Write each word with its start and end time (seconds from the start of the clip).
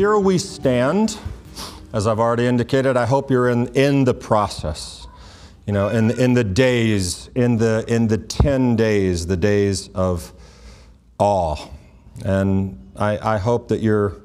here 0.00 0.18
we 0.18 0.38
stand. 0.38 1.18
As 1.92 2.06
I've 2.06 2.18
already 2.18 2.46
indicated, 2.46 2.96
I 2.96 3.04
hope 3.04 3.30
you're 3.30 3.50
in, 3.50 3.66
in 3.74 4.04
the 4.04 4.14
process. 4.14 5.06
You 5.66 5.74
know, 5.74 5.88
in, 5.88 6.10
in 6.18 6.32
the 6.32 6.42
days, 6.42 7.28
in 7.34 7.58
the, 7.58 7.84
in 7.86 8.08
the 8.08 8.16
10 8.16 8.76
days, 8.76 9.26
the 9.26 9.36
days 9.36 9.90
of 9.94 10.32
awe. 11.18 11.68
And 12.24 12.78
I, 12.96 13.34
I 13.34 13.36
hope 13.36 13.68
that 13.68 13.82
you're 13.82 14.16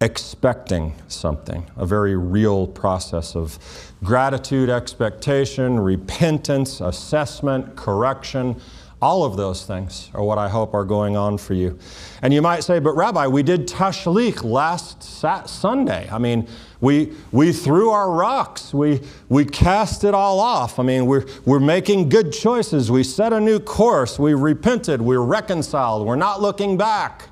expecting 0.00 0.94
something, 1.08 1.70
a 1.76 1.84
very 1.84 2.16
real 2.16 2.66
process 2.66 3.36
of 3.36 3.58
gratitude, 4.02 4.70
expectation, 4.70 5.78
repentance, 5.78 6.80
assessment, 6.80 7.76
correction. 7.76 8.58
All 9.00 9.24
of 9.24 9.36
those 9.36 9.64
things 9.64 10.10
are 10.12 10.24
what 10.24 10.38
I 10.38 10.48
hope 10.48 10.74
are 10.74 10.84
going 10.84 11.16
on 11.16 11.38
for 11.38 11.54
you. 11.54 11.78
And 12.20 12.34
you 12.34 12.42
might 12.42 12.64
say, 12.64 12.80
but 12.80 12.96
Rabbi, 12.96 13.28
we 13.28 13.44
did 13.44 13.68
Tashlich 13.68 14.42
last 14.42 15.04
sat- 15.04 15.48
Sunday. 15.48 16.08
I 16.10 16.18
mean, 16.18 16.48
we, 16.80 17.12
we 17.30 17.52
threw 17.52 17.90
our 17.90 18.10
rocks. 18.10 18.74
We, 18.74 19.00
we 19.28 19.44
cast 19.44 20.02
it 20.02 20.14
all 20.14 20.40
off. 20.40 20.80
I 20.80 20.82
mean, 20.82 21.06
we're, 21.06 21.26
we're 21.44 21.60
making 21.60 22.08
good 22.08 22.32
choices. 22.32 22.90
We 22.90 23.04
set 23.04 23.32
a 23.32 23.38
new 23.38 23.60
course. 23.60 24.18
We 24.18 24.34
repented. 24.34 25.00
We're 25.00 25.20
reconciled. 25.20 26.04
We're 26.04 26.16
not 26.16 26.42
looking 26.42 26.76
back. 26.76 27.28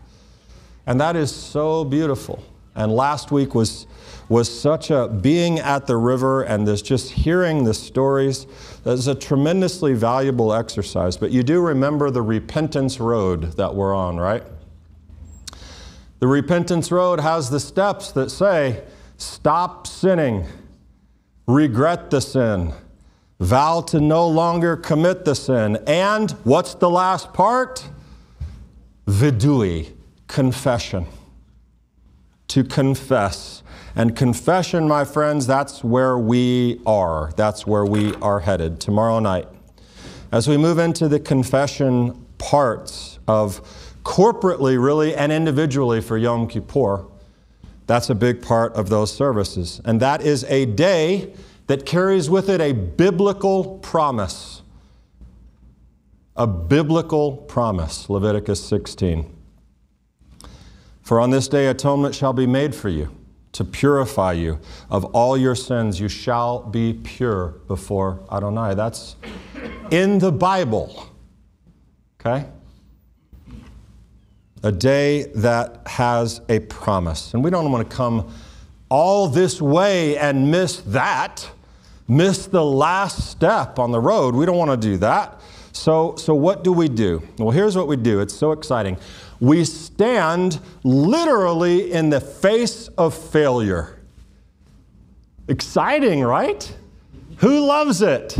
And 0.86 1.00
that 1.00 1.16
is 1.16 1.34
so 1.34 1.84
beautiful. 1.84 2.44
And 2.76 2.92
last 2.92 3.32
week 3.32 3.56
was, 3.56 3.88
was 4.28 4.48
such 4.48 4.90
a 4.90 5.08
being 5.08 5.58
at 5.58 5.86
the 5.86 5.96
river 5.96 6.42
and 6.42 6.66
this 6.66 6.82
just 6.82 7.12
hearing 7.12 7.64
the 7.64 7.74
stories. 7.74 8.46
That's 8.82 9.06
a 9.06 9.14
tremendously 9.14 9.94
valuable 9.94 10.52
exercise. 10.52 11.16
But 11.16 11.30
you 11.30 11.42
do 11.42 11.60
remember 11.60 12.10
the 12.10 12.22
repentance 12.22 12.98
road 12.98 13.52
that 13.52 13.74
we're 13.74 13.94
on, 13.94 14.16
right? 14.16 14.42
The 16.18 16.26
repentance 16.26 16.90
road 16.90 17.20
has 17.20 17.50
the 17.50 17.60
steps 17.60 18.10
that 18.12 18.30
say, 18.30 18.82
stop 19.16 19.86
sinning, 19.86 20.46
regret 21.46 22.10
the 22.10 22.20
sin, 22.20 22.72
vow 23.38 23.82
to 23.82 24.00
no 24.00 24.26
longer 24.26 24.76
commit 24.76 25.24
the 25.24 25.34
sin, 25.34 25.78
and 25.86 26.30
what's 26.42 26.74
the 26.74 26.88
last 26.88 27.32
part? 27.32 27.88
Vidui, 29.06 29.92
confession 30.26 31.06
to 32.48 32.64
confess. 32.64 33.62
And 33.96 34.14
confession, 34.14 34.86
my 34.86 35.06
friends, 35.06 35.46
that's 35.46 35.82
where 35.82 36.18
we 36.18 36.82
are. 36.84 37.32
That's 37.36 37.66
where 37.66 37.86
we 37.86 38.14
are 38.16 38.40
headed 38.40 38.78
tomorrow 38.78 39.20
night. 39.20 39.48
As 40.30 40.46
we 40.46 40.58
move 40.58 40.78
into 40.78 41.08
the 41.08 41.18
confession 41.18 42.26
parts 42.36 43.18
of 43.26 43.62
corporately, 44.04 44.80
really, 44.80 45.14
and 45.14 45.32
individually 45.32 46.02
for 46.02 46.18
Yom 46.18 46.46
Kippur, 46.46 47.06
that's 47.86 48.10
a 48.10 48.14
big 48.14 48.42
part 48.42 48.74
of 48.74 48.90
those 48.90 49.10
services. 49.14 49.80
And 49.86 49.98
that 50.00 50.20
is 50.20 50.44
a 50.44 50.66
day 50.66 51.32
that 51.66 51.86
carries 51.86 52.28
with 52.28 52.50
it 52.50 52.60
a 52.60 52.72
biblical 52.72 53.78
promise. 53.78 54.60
A 56.36 56.46
biblical 56.46 57.32
promise, 57.34 58.10
Leviticus 58.10 58.62
16. 58.62 59.34
For 61.00 61.18
on 61.18 61.30
this 61.30 61.48
day 61.48 61.68
atonement 61.68 62.14
shall 62.14 62.34
be 62.34 62.46
made 62.46 62.74
for 62.74 62.90
you, 62.90 63.10
to 63.56 63.64
purify 63.64 64.32
you 64.32 64.58
of 64.90 65.04
all 65.06 65.36
your 65.36 65.54
sins. 65.54 65.98
You 66.00 66.08
shall 66.08 66.62
be 66.62 66.92
pure 66.92 67.48
before 67.66 68.20
Adonai. 68.30 68.74
That's 68.74 69.16
in 69.90 70.18
the 70.18 70.32
Bible. 70.32 71.10
Okay? 72.20 72.46
A 74.62 74.72
day 74.72 75.24
that 75.34 75.86
has 75.86 76.40
a 76.48 76.60
promise. 76.60 77.34
And 77.34 77.42
we 77.42 77.50
don't 77.50 77.70
want 77.70 77.88
to 77.88 77.96
come 77.96 78.32
all 78.88 79.28
this 79.28 79.60
way 79.60 80.16
and 80.18 80.50
miss 80.50 80.80
that, 80.80 81.48
miss 82.08 82.46
the 82.46 82.64
last 82.64 83.30
step 83.30 83.78
on 83.78 83.90
the 83.90 84.00
road. 84.00 84.34
We 84.34 84.46
don't 84.46 84.56
want 84.56 84.70
to 84.70 84.76
do 84.76 84.96
that. 84.98 85.35
So, 85.76 86.16
so 86.16 86.34
what 86.34 86.64
do 86.64 86.72
we 86.72 86.88
do? 86.88 87.22
Well, 87.38 87.50
here's 87.50 87.76
what 87.76 87.86
we 87.86 87.96
do. 87.96 88.20
It's 88.20 88.34
so 88.34 88.52
exciting. 88.52 88.96
We 89.40 89.64
stand 89.64 90.58
literally 90.82 91.92
in 91.92 92.08
the 92.08 92.20
face 92.20 92.88
of 92.96 93.14
failure. 93.14 94.00
Exciting, 95.48 96.22
right? 96.22 96.74
Who 97.36 97.66
loves 97.66 98.00
it? 98.00 98.38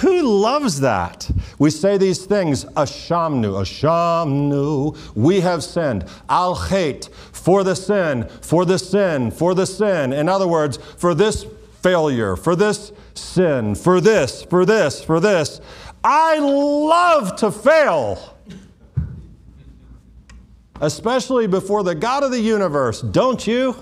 Who 0.00 0.22
loves 0.22 0.80
that? 0.80 1.30
We 1.60 1.70
say 1.70 1.98
these 1.98 2.26
things, 2.26 2.64
Ashamnu, 2.64 3.62
Ashamnu, 3.62 5.14
we 5.14 5.40
have 5.40 5.62
sinned. 5.62 6.04
Al 6.28 6.56
Khait, 6.56 7.08
for 7.32 7.62
the 7.62 7.76
sin, 7.76 8.28
for 8.40 8.64
the 8.64 8.78
sin, 8.78 9.30
for 9.30 9.54
the 9.54 9.66
sin. 9.66 10.12
In 10.12 10.28
other 10.28 10.48
words, 10.48 10.78
for 10.98 11.14
this 11.14 11.46
failure, 11.80 12.34
for 12.34 12.56
this 12.56 12.92
sin, 13.14 13.74
for 13.74 14.00
this, 14.00 14.42
for 14.42 14.66
this, 14.66 15.04
for 15.04 15.20
this. 15.20 15.60
I 16.04 16.38
love 16.38 17.36
to 17.36 17.50
fail 17.50 18.34
especially 20.80 21.46
before 21.46 21.82
the 21.82 21.94
God 21.94 22.22
of 22.22 22.30
the 22.30 22.40
universe, 22.40 23.00
don't 23.00 23.46
you? 23.46 23.76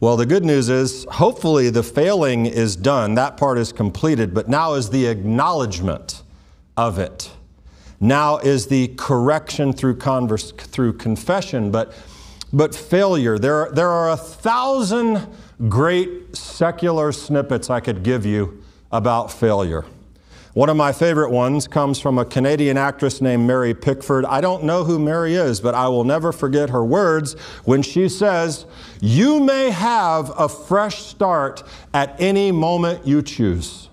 Well, 0.00 0.16
the 0.16 0.26
good 0.26 0.44
news 0.44 0.70
is 0.70 1.06
hopefully 1.10 1.68
the 1.68 1.82
failing 1.82 2.46
is 2.46 2.74
done. 2.74 3.14
That 3.14 3.36
part 3.36 3.58
is 3.58 3.70
completed, 3.70 4.32
but 4.32 4.48
now 4.48 4.74
is 4.74 4.88
the 4.88 5.06
acknowledgement 5.06 6.22
of 6.76 6.98
it. 6.98 7.30
Now 8.00 8.38
is 8.38 8.66
the 8.66 8.88
correction 8.96 9.74
through, 9.74 9.96
converse, 9.96 10.52
through 10.52 10.94
confession, 10.94 11.70
but, 11.70 11.92
but 12.50 12.74
failure. 12.74 13.38
There, 13.38 13.70
there 13.72 13.90
are 13.90 14.10
a 14.10 14.16
thousand 14.16 15.26
great 15.68 16.36
secular 16.36 17.12
snippets 17.12 17.70
I 17.70 17.80
could 17.80 18.02
give 18.02 18.24
you 18.24 18.62
about 18.90 19.30
failure. 19.30 19.84
One 20.52 20.68
of 20.68 20.76
my 20.76 20.90
favorite 20.90 21.30
ones 21.30 21.68
comes 21.68 22.00
from 22.00 22.18
a 22.18 22.24
Canadian 22.24 22.76
actress 22.76 23.20
named 23.20 23.46
Mary 23.46 23.72
Pickford. 23.72 24.24
I 24.24 24.40
don't 24.40 24.64
know 24.64 24.82
who 24.82 24.98
Mary 24.98 25.34
is, 25.34 25.60
but 25.60 25.74
I 25.74 25.86
will 25.86 26.02
never 26.02 26.32
forget 26.32 26.70
her 26.70 26.84
words 26.84 27.34
when 27.64 27.82
she 27.82 28.08
says, 28.08 28.66
You 29.00 29.38
may 29.38 29.70
have 29.70 30.32
a 30.36 30.48
fresh 30.48 31.02
start 31.02 31.62
at 31.94 32.20
any 32.20 32.50
moment 32.50 33.06
you 33.06 33.22
choose. 33.22 33.90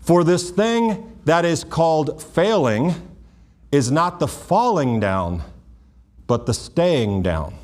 For 0.00 0.24
this 0.24 0.50
thing 0.50 1.16
that 1.26 1.44
is 1.44 1.62
called 1.62 2.20
failing 2.20 2.94
is 3.70 3.92
not 3.92 4.18
the 4.18 4.26
falling 4.26 4.98
down, 4.98 5.42
but 6.26 6.46
the 6.46 6.54
staying 6.54 7.22
down. 7.22 7.54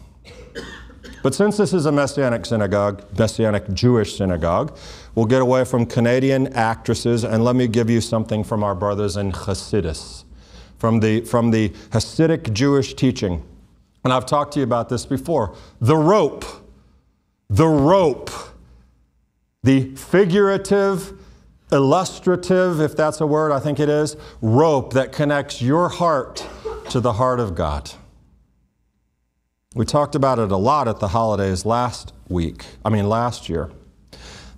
But 1.22 1.34
since 1.34 1.56
this 1.56 1.72
is 1.72 1.86
a 1.86 1.92
Messianic 1.92 2.46
synagogue, 2.46 3.04
Messianic 3.18 3.72
Jewish 3.72 4.16
synagogue, 4.16 4.76
we'll 5.14 5.26
get 5.26 5.42
away 5.42 5.64
from 5.64 5.84
Canadian 5.84 6.52
actresses 6.54 7.24
and 7.24 7.44
let 7.44 7.56
me 7.56 7.66
give 7.66 7.90
you 7.90 8.00
something 8.00 8.44
from 8.44 8.62
our 8.62 8.74
brothers 8.74 9.16
in 9.16 9.32
Hasidus, 9.32 10.24
from 10.78 11.00
the, 11.00 11.22
from 11.22 11.50
the 11.50 11.70
Hasidic 11.90 12.52
Jewish 12.52 12.94
teaching. 12.94 13.42
And 14.04 14.12
I've 14.12 14.26
talked 14.26 14.52
to 14.54 14.60
you 14.60 14.64
about 14.64 14.88
this 14.88 15.04
before. 15.04 15.56
The 15.80 15.96
rope, 15.96 16.44
the 17.50 17.66
rope, 17.66 18.30
the 19.64 19.94
figurative, 19.96 21.12
illustrative, 21.72 22.80
if 22.80 22.96
that's 22.96 23.20
a 23.20 23.26
word, 23.26 23.50
I 23.50 23.58
think 23.58 23.80
it 23.80 23.88
is, 23.88 24.16
rope 24.40 24.92
that 24.92 25.12
connects 25.12 25.60
your 25.60 25.88
heart 25.88 26.46
to 26.90 27.00
the 27.00 27.14
heart 27.14 27.40
of 27.40 27.54
God. 27.54 27.90
We 29.78 29.84
talked 29.84 30.16
about 30.16 30.40
it 30.40 30.50
a 30.50 30.56
lot 30.56 30.88
at 30.88 30.98
the 30.98 31.06
holidays 31.06 31.64
last 31.64 32.12
week, 32.28 32.64
I 32.84 32.88
mean, 32.88 33.08
last 33.08 33.48
year. 33.48 33.70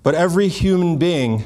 But 0.02 0.14
every 0.14 0.48
human 0.48 0.96
being, 0.96 1.44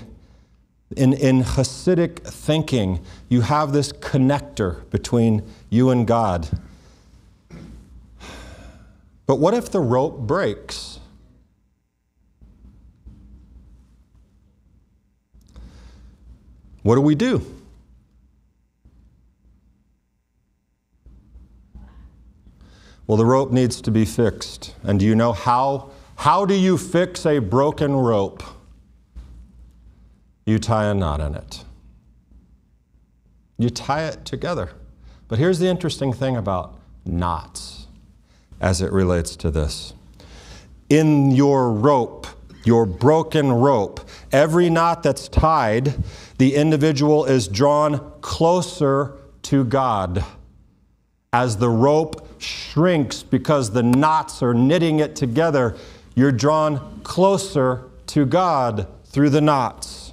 in, 0.96 1.12
in 1.12 1.42
Hasidic 1.42 2.20
thinking, 2.20 3.04
you 3.28 3.40
have 3.40 3.72
this 3.72 3.92
connector 3.92 4.88
between 4.90 5.42
you 5.70 5.90
and 5.90 6.06
God. 6.06 6.48
But 9.26 9.40
what 9.40 9.54
if 9.54 9.72
the 9.72 9.80
rope 9.80 10.20
breaks? 10.20 11.00
What 16.84 16.94
do 16.94 17.00
we 17.00 17.16
do? 17.16 17.63
Well, 23.06 23.18
the 23.18 23.26
rope 23.26 23.52
needs 23.52 23.80
to 23.82 23.90
be 23.90 24.04
fixed. 24.04 24.74
And 24.82 24.98
do 24.98 25.06
you 25.06 25.14
know 25.14 25.32
how? 25.32 25.90
How 26.16 26.44
do 26.44 26.54
you 26.54 26.78
fix 26.78 27.26
a 27.26 27.38
broken 27.38 27.94
rope? 27.94 28.42
You 30.46 30.58
tie 30.58 30.86
a 30.86 30.94
knot 30.94 31.20
in 31.20 31.34
it. 31.34 31.64
You 33.58 33.70
tie 33.70 34.04
it 34.04 34.24
together. 34.24 34.70
But 35.28 35.38
here's 35.38 35.58
the 35.58 35.66
interesting 35.66 36.12
thing 36.12 36.36
about 36.36 36.78
knots 37.04 37.86
as 38.60 38.80
it 38.80 38.92
relates 38.92 39.36
to 39.36 39.50
this. 39.50 39.94
In 40.88 41.30
your 41.30 41.70
rope, 41.72 42.26
your 42.64 42.86
broken 42.86 43.52
rope, 43.52 44.00
every 44.32 44.70
knot 44.70 45.02
that's 45.02 45.28
tied, 45.28 45.94
the 46.38 46.54
individual 46.54 47.24
is 47.24 47.48
drawn 47.48 48.12
closer 48.20 49.18
to 49.42 49.64
God 49.64 50.24
As 51.32 51.56
the 51.56 51.68
rope 51.68 52.23
shrinks 52.38 53.22
because 53.22 53.70
the 53.70 53.82
knots 53.82 54.42
are 54.42 54.54
knitting 54.54 55.00
it 55.00 55.16
together, 55.16 55.76
you're 56.14 56.32
drawn 56.32 57.00
closer 57.02 57.90
to 58.06 58.26
God 58.26 58.86
through 59.06 59.31
the 59.31 59.40
knots. 59.40 60.12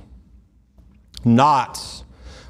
Knots 1.23 2.03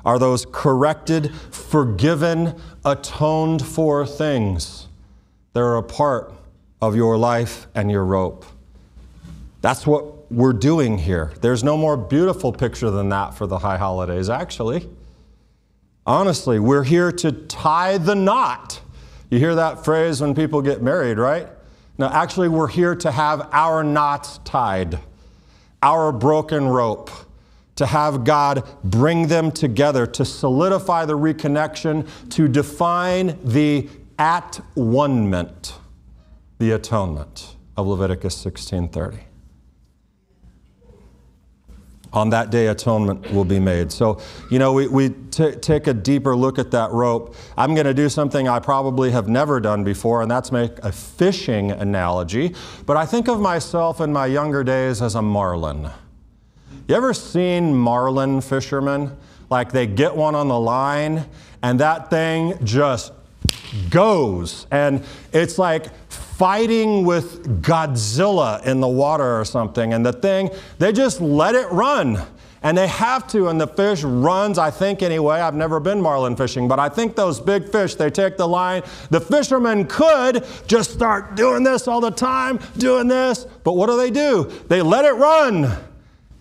are 0.05 0.17
those 0.17 0.45
corrected, 0.51 1.33
forgiven, 1.51 2.59
atoned 2.83 3.65
for 3.65 4.05
things 4.05 4.87
that 5.53 5.59
are 5.59 5.77
a 5.77 5.83
part 5.83 6.33
of 6.81 6.95
your 6.95 7.17
life 7.17 7.67
and 7.75 7.91
your 7.91 8.03
rope. 8.03 8.45
That's 9.61 9.85
what 9.85 10.31
we're 10.31 10.53
doing 10.53 10.97
here. 10.97 11.31
There's 11.41 11.63
no 11.63 11.77
more 11.77 11.95
beautiful 11.95 12.51
picture 12.51 12.89
than 12.89 13.09
that 13.09 13.35
for 13.35 13.45
the 13.45 13.59
high 13.59 13.77
holidays, 13.77 14.29
actually. 14.29 14.89
Honestly, 16.05 16.57
we're 16.57 16.83
here 16.83 17.11
to 17.11 17.31
tie 17.31 17.97
the 17.97 18.15
knot. 18.15 18.80
You 19.31 19.39
hear 19.39 19.55
that 19.55 19.85
phrase 19.85 20.19
when 20.19 20.35
people 20.35 20.61
get 20.61 20.81
married, 20.81 21.17
right? 21.17 21.47
No, 21.97 22.07
actually, 22.07 22.49
we're 22.49 22.67
here 22.67 22.95
to 22.95 23.11
have 23.11 23.47
our 23.53 23.81
knot 23.81 24.39
tied, 24.43 24.99
our 25.81 26.11
broken 26.11 26.67
rope, 26.67 27.09
to 27.77 27.85
have 27.85 28.25
God 28.25 28.67
bring 28.83 29.29
them 29.29 29.49
together, 29.49 30.05
to 30.05 30.25
solidify 30.25 31.05
the 31.05 31.17
reconnection, 31.17 32.09
to 32.31 32.49
define 32.49 33.39
the 33.43 33.87
at 34.19 34.59
one-ment, 34.73 35.75
the 36.59 36.71
atonement 36.71 37.55
of 37.77 37.87
Leviticus 37.87 38.35
16:30 38.35 39.21
on 42.13 42.29
that 42.29 42.49
day 42.49 42.67
atonement 42.67 43.31
will 43.31 43.45
be 43.45 43.59
made. 43.59 43.91
So 43.91 44.19
you 44.49 44.59
know 44.59 44.73
we, 44.73 44.87
we 44.87 45.09
t- 45.09 45.51
take 45.51 45.87
a 45.87 45.93
deeper 45.93 46.35
look 46.35 46.59
at 46.59 46.71
that 46.71 46.91
rope. 46.91 47.35
I'm 47.57 47.73
going 47.73 47.85
to 47.85 47.93
do 47.93 48.09
something 48.09 48.47
i 48.47 48.59
probably 48.59 49.11
have 49.11 49.27
never 49.27 49.59
done 49.59 49.83
before 49.83 50.21
and 50.21 50.29
that's 50.29 50.51
make 50.51 50.77
a 50.79 50.91
fishing 50.91 51.71
analogy. 51.71 52.55
But 52.85 52.97
i 52.97 53.05
think 53.05 53.27
of 53.27 53.39
myself 53.39 54.01
in 54.01 54.11
my 54.11 54.25
younger 54.25 54.63
days 54.63 55.01
as 55.01 55.15
a 55.15 55.21
marlin. 55.21 55.89
You 56.87 56.95
ever 56.95 57.13
seen 57.13 57.73
marlin 57.73 58.41
fishermen? 58.41 59.15
Like 59.49 59.71
they 59.71 59.85
get 59.87 60.15
one 60.15 60.35
on 60.35 60.47
the 60.47 60.59
line 60.59 61.25
and 61.61 61.79
that 61.79 62.09
thing 62.09 62.57
just 62.63 63.13
goes 63.89 64.67
and 64.71 65.03
it's 65.31 65.57
like 65.57 65.93
fighting 66.09 67.05
with 67.05 67.61
Godzilla 67.61 68.65
in 68.65 68.79
the 68.79 68.87
water 68.87 69.39
or 69.39 69.45
something. 69.45 69.93
And 69.93 70.05
the 70.05 70.13
thing, 70.13 70.49
they 70.79 70.91
just 70.91 71.21
let 71.21 71.55
it 71.55 71.67
run. 71.71 72.19
And 72.63 72.77
they 72.77 72.87
have 72.87 73.27
to, 73.29 73.47
and 73.47 73.59
the 73.59 73.67
fish 73.67 74.03
runs, 74.03 74.59
I 74.59 74.69
think 74.69 75.01
anyway. 75.01 75.39
I've 75.39 75.55
never 75.55 75.79
been 75.79 75.99
marlin 75.99 76.35
fishing, 76.35 76.67
but 76.67 76.79
I 76.79 76.89
think 76.89 77.15
those 77.15 77.39
big 77.39 77.71
fish, 77.71 77.95
they 77.95 78.11
take 78.11 78.37
the 78.37 78.47
line. 78.47 78.83
The 79.09 79.19
fishermen 79.19 79.87
could 79.87 80.45
just 80.67 80.91
start 80.91 81.35
doing 81.35 81.63
this 81.63 81.87
all 81.87 82.01
the 82.01 82.11
time, 82.11 82.59
doing 82.77 83.07
this, 83.07 83.45
but 83.63 83.73
what 83.73 83.87
do 83.87 83.97
they 83.97 84.11
do? 84.11 84.51
They 84.67 84.83
let 84.83 85.05
it 85.05 85.13
run 85.13 85.75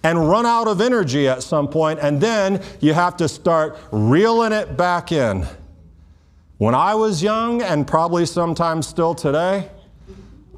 and 0.03 0.29
run 0.29 0.47
out 0.47 0.69
of 0.69 0.81
energy 0.81 1.29
at 1.29 1.43
some 1.43 1.69
point, 1.69 2.01
and 2.01 2.21
then 2.21 2.63
you 2.81 2.93
have 2.93 3.17
to 3.19 3.29
start 3.29 3.79
reeling 3.91 4.53
it 4.53 4.77
back 4.77 5.13
in. 5.13 5.47
When 6.61 6.75
I 6.75 6.95
was 6.95 7.23
young, 7.23 7.63
and 7.63 7.87
probably 7.87 8.27
sometimes 8.27 8.87
still 8.87 9.15
today, 9.15 9.71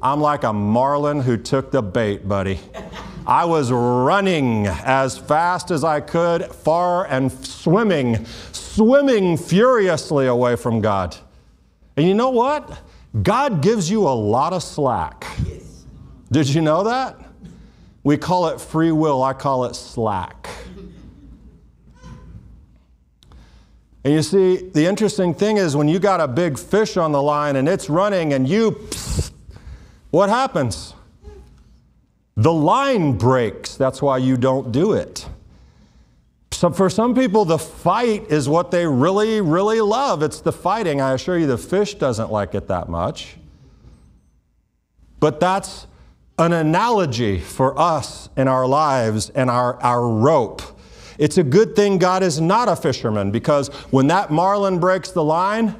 I'm 0.01 0.19
like 0.19 0.43
a 0.43 0.51
marlin 0.51 1.21
who 1.21 1.37
took 1.37 1.71
the 1.71 1.81
bait, 1.81 2.27
buddy. 2.27 2.59
I 3.25 3.45
was 3.45 3.71
running 3.71 4.67
as 4.67 5.17
fast 5.17 5.71
as 5.71 5.85
I 5.85 6.01
could, 6.01 6.47
far 6.47 7.05
and 7.05 7.31
swimming, 7.31 8.25
swimming 8.51 9.37
furiously 9.37 10.27
away 10.27 10.57
from 10.57 10.81
God. 10.81 11.15
And 11.95 12.05
you 12.05 12.15
know 12.15 12.31
what? 12.31 12.81
God 13.21 13.61
gives 13.61 13.89
you 13.89 14.05
a 14.05 14.11
lot 14.11 14.51
of 14.51 14.61
slack. 14.61 15.25
Did 16.33 16.49
you 16.49 16.59
know 16.59 16.83
that? 16.83 17.17
We 18.03 18.17
call 18.17 18.49
it 18.49 18.59
free 18.59 18.91
will, 18.91 19.23
I 19.23 19.31
call 19.31 19.63
it 19.63 19.73
slack. 19.73 20.42
And 24.03 24.13
you 24.13 24.21
see, 24.21 24.57
the 24.57 24.85
interesting 24.85 25.33
thing 25.33 25.57
is 25.57 25.75
when 25.75 25.87
you 25.87 25.99
got 25.99 26.19
a 26.19 26.27
big 26.27 26.57
fish 26.57 26.97
on 26.97 27.11
the 27.11 27.21
line 27.21 27.55
and 27.55 27.69
it's 27.69 27.89
running 27.89 28.33
and 28.33 28.47
you 28.47 28.71
psst, 28.71 29.31
what 30.11 30.29
happens? 30.29 30.93
The 32.35 32.51
line 32.51 33.17
breaks. 33.17 33.75
That's 33.75 34.01
why 34.01 34.17
you 34.17 34.37
don't 34.37 34.71
do 34.71 34.93
it. 34.93 35.27
So 36.51 36.69
for 36.69 36.89
some 36.89 37.15
people, 37.15 37.45
the 37.45 37.57
fight 37.57 38.31
is 38.31 38.47
what 38.47 38.71
they 38.71 38.85
really, 38.85 39.41
really 39.41 39.81
love. 39.81 40.21
It's 40.21 40.39
the 40.39 40.51
fighting. 40.51 41.01
I 41.01 41.13
assure 41.13 41.37
you, 41.37 41.47
the 41.47 41.57
fish 41.57 41.95
doesn't 41.95 42.31
like 42.31 42.55
it 42.55 42.67
that 42.67 42.89
much. 42.89 43.35
But 45.19 45.39
that's 45.39 45.87
an 46.37 46.53
analogy 46.53 47.39
for 47.39 47.77
us 47.79 48.29
in 48.35 48.47
our 48.47 48.67
lives 48.67 49.29
and 49.29 49.49
our, 49.49 49.81
our 49.81 50.07
rope. 50.07 50.61
It's 51.17 51.37
a 51.37 51.43
good 51.43 51.75
thing 51.75 51.97
God 51.97 52.23
is 52.23 52.41
not 52.41 52.67
a 52.67 52.75
fisherman 52.75 53.31
because 53.31 53.67
when 53.91 54.07
that 54.07 54.31
marlin 54.31 54.79
breaks 54.79 55.11
the 55.11 55.23
line, 55.23 55.75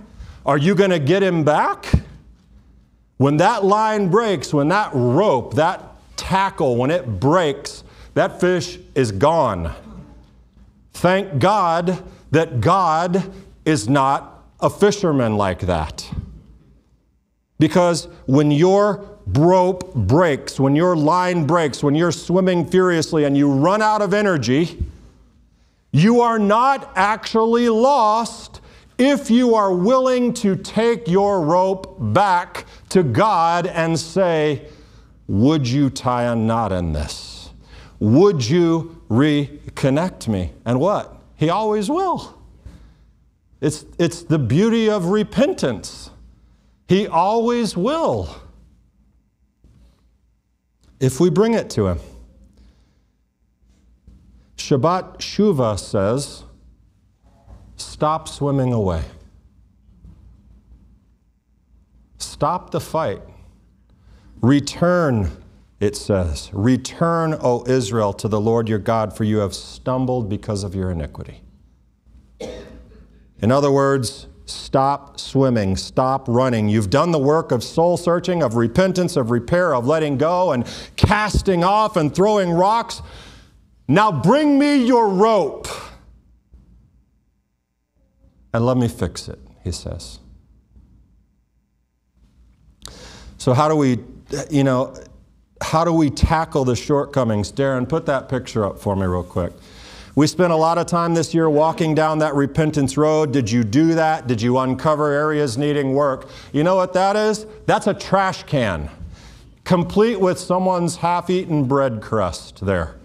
are 0.45 0.57
you 0.57 0.75
going 0.75 0.89
to 0.89 1.00
get 1.00 1.24
him 1.24 1.44
back? 1.44 1.91
When 3.18 3.38
that 3.38 3.63
line 3.63 4.09
breaks, 4.09 4.53
when 4.53 4.68
that 4.69 4.91
rope, 4.94 5.56
that 5.56 5.81
tackle, 6.18 6.75
when 6.75 6.91
it 6.91 7.19
breaks, 7.19 7.83
that 8.13 8.39
fish 8.39 8.80
is 8.95 9.12
gone. 9.12 9.74
Thank 10.94 11.39
God 11.39 12.03
that 12.31 12.62
God 12.62 13.31
is 13.65 13.88
not 13.88 14.44
a 14.59 14.69
fisherman 14.69 15.38
like 15.38 15.62
that. 15.62 16.09
Because 17.59 18.07
when 18.25 18.51
your 18.51 19.06
rope 19.27 19.94
breaks, 19.95 20.59
when 20.59 20.75
your 20.75 20.95
line 20.95 21.45
breaks, 21.45 21.81
when 21.81 21.95
you're 21.95 22.12
swimming 22.12 22.65
furiously 22.65 23.24
and 23.24 23.38
you 23.38 23.51
run 23.51 23.81
out 23.81 24.01
of 24.01 24.13
energy, 24.13 24.83
you 25.94 26.22
are 26.22 26.40
not 26.40 26.92
actually 26.95 27.69
lost 27.69 28.60
if 28.98 29.30
you 29.30 29.56
are 29.56 29.72
willing 29.74 30.34
to 30.34 30.56
take 30.56 31.07
your 31.07 31.42
rope 31.42 31.95
back 32.00 32.66
to 32.90 33.04
God 33.04 33.68
and 33.68 33.97
say, 33.97 34.68
Would 35.28 35.68
you 35.68 35.90
tie 35.90 36.23
a 36.23 36.35
knot 36.35 36.71
in 36.71 36.94
this? 36.94 37.52
Would 38.00 38.50
you 38.50 39.02
reconnect 39.09 40.28
me? 40.28 40.52
And 40.66 40.80
what? 40.80 41.16
He 41.35 41.50
always 41.50 41.90
will. 41.90 42.42
It's, 43.62 43.85
it's 43.97 44.23
the 44.23 44.40
beauty 44.40 44.90
of 44.90 45.06
repentance. 45.06 46.09
He 46.88 47.07
always 47.07 47.78
will. 47.78 48.35
If 51.00 51.19
we 51.19 51.30
bring 51.30 51.54
it 51.54 51.69
to 51.71 51.88
Him. 51.88 52.00
Shabbat 54.64 55.18
Shuvah 55.18 55.78
says, 55.78 56.46
stop 57.76 58.30
swimming 58.30 58.72
away. 58.72 59.04
Stop 62.18 62.72
the 62.72 62.80
fight. 62.80 63.22
Return, 64.40 65.32
it 65.82 65.98
says. 65.98 66.50
Return, 66.54 67.38
O 67.42 67.66
Israel, 67.68 68.14
to 68.14 68.30
the 68.30 68.40
Lord 68.40 68.70
your 68.70 68.80
God, 68.80 69.14
for 69.14 69.26
you 69.26 69.40
have 69.40 69.54
stumbled 69.54 70.30
because 70.30 70.64
of 70.64 70.74
your 70.74 70.92
iniquity. 70.92 71.42
In 72.40 73.52
other 73.52 73.70
words, 73.70 74.28
stop 74.46 75.20
swimming, 75.20 75.76
stop 75.76 76.26
running. 76.30 76.70
You've 76.70 76.90
done 76.90 77.12
the 77.12 77.20
work 77.20 77.52
of 77.52 77.66
soul 77.66 77.98
searching, 77.98 78.42
of 78.42 78.56
repentance, 78.56 79.18
of 79.18 79.30
repair, 79.30 79.76
of 79.76 79.86
letting 79.86 80.18
go 80.18 80.54
and 80.54 80.66
casting 80.96 81.66
off 81.66 81.98
and 81.98 82.16
throwing 82.16 82.50
rocks. 82.50 83.02
Now 83.87 84.11
bring 84.11 84.57
me 84.57 84.85
your 84.85 85.09
rope 85.09 85.68
and 88.54 88.66
let 88.66 88.78
me 88.78 88.87
fix 88.87 89.28
it, 89.28 89.40
he 89.63 89.71
says. 89.71 90.19
So, 93.37 93.54
how 93.54 93.68
do 93.68 93.75
we, 93.75 93.99
you 94.49 94.63
know, 94.63 94.95
how 95.61 95.83
do 95.83 95.92
we 95.92 96.09
tackle 96.09 96.63
the 96.63 96.75
shortcomings? 96.75 97.52
Darren, 97.52 97.90
put 97.90 98.06
that 98.06 98.30
picture 98.30 98.63
up 98.66 98.80
for 98.80 98.95
me, 98.95 99.06
real 99.06 99.23
quick. 99.23 99.52
We 100.16 100.28
spent 100.28 100.54
a 100.54 100.56
lot 100.56 100.78
of 100.78 100.85
time 100.85 101.16
this 101.16 101.33
year 101.33 101.49
walking 101.49 101.95
down 101.95 102.19
that 102.19 102.35
repentance 102.35 102.97
road. 102.97 103.33
Did 103.33 103.49
you 103.49 103.63
do 103.63 103.95
that? 103.95 104.28
Did 104.28 104.42
you 104.42 104.59
uncover 104.59 105.11
areas 105.11 105.57
needing 105.57 105.95
work? 105.95 106.30
You 106.52 106.63
know 106.63 106.75
what 106.75 106.94
that 106.94 107.16
is? 107.16 107.47
That's 107.66 107.87
a 107.87 107.95
trash 107.95 108.44
can, 108.44 108.92
complete 109.63 110.19
with 110.19 110.37
someone's 110.37 110.97
half 110.97 111.31
eaten 111.31 111.66
bread 111.66 111.99
crust 111.99 112.63
there. 112.63 112.95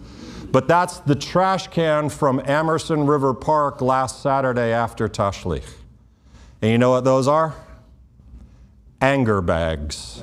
But 0.51 0.67
that's 0.69 0.99
the 1.01 1.15
trash 1.15 1.69
can 1.69 2.09
from 2.09 2.41
Amerson 2.41 3.07
River 3.07 3.35
Park 3.35 3.81
last 3.81 4.23
Saturday 4.23 4.73
after 4.73 5.09
Tashlich. 5.09 5.65
And 6.63 6.71
you 6.71 6.79
know 6.79 6.91
what 6.91 7.05
those 7.05 7.29
are? 7.29 7.55
anger 9.01 9.41
bags. 9.41 10.23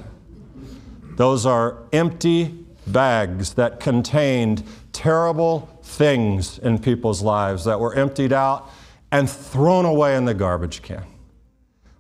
Those 1.16 1.46
are 1.46 1.78
empty 1.94 2.66
bags 2.88 3.54
that 3.54 3.80
contained 3.80 4.64
terrible 4.92 5.70
things 5.84 6.60
in 6.60 6.80
people's 6.80 7.22
lives 7.22 7.66
that 7.66 7.80
were 7.80 7.94
emptied 7.96 8.34
out 8.34 8.70
and 9.12 9.30
thrown 9.30 9.86
away 9.86 10.16
in 10.16 10.26
the 10.26 10.34
garbage 10.34 10.82
can. 10.82 11.04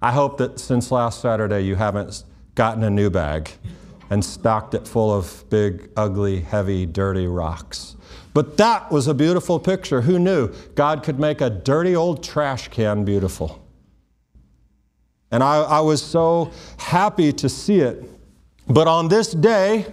I 0.01 0.11
hope 0.11 0.37
that 0.37 0.59
since 0.59 0.91
last 0.91 1.21
Saturday 1.21 1.61
you 1.61 1.75
haven't 1.75 2.23
gotten 2.55 2.83
a 2.83 2.89
new 2.89 3.09
bag 3.09 3.51
and 4.09 4.23
stocked 4.23 4.73
it 4.73 4.87
full 4.87 5.11
of 5.11 5.45
big, 5.49 5.89
ugly, 5.95 6.41
heavy, 6.41 6.85
dirty 6.85 7.27
rocks. 7.27 7.94
But 8.35 8.57
that 8.57 8.91
was 8.91 9.07
a 9.07 9.13
beautiful 9.13 9.61
picture. 9.61 10.01
Who 10.01 10.19
knew 10.19 10.49
God 10.75 11.03
could 11.03 11.17
make 11.17 11.39
a 11.39 11.49
dirty 11.49 11.95
old 11.95 12.21
trash 12.21 12.67
can 12.67 13.05
beautiful? 13.05 13.65
And 15.31 15.41
I, 15.41 15.61
I 15.61 15.79
was 15.79 16.03
so 16.03 16.51
happy 16.77 17.31
to 17.31 17.47
see 17.47 17.79
it. 17.79 18.03
But 18.67 18.87
on 18.89 19.07
this 19.07 19.31
day, 19.31 19.85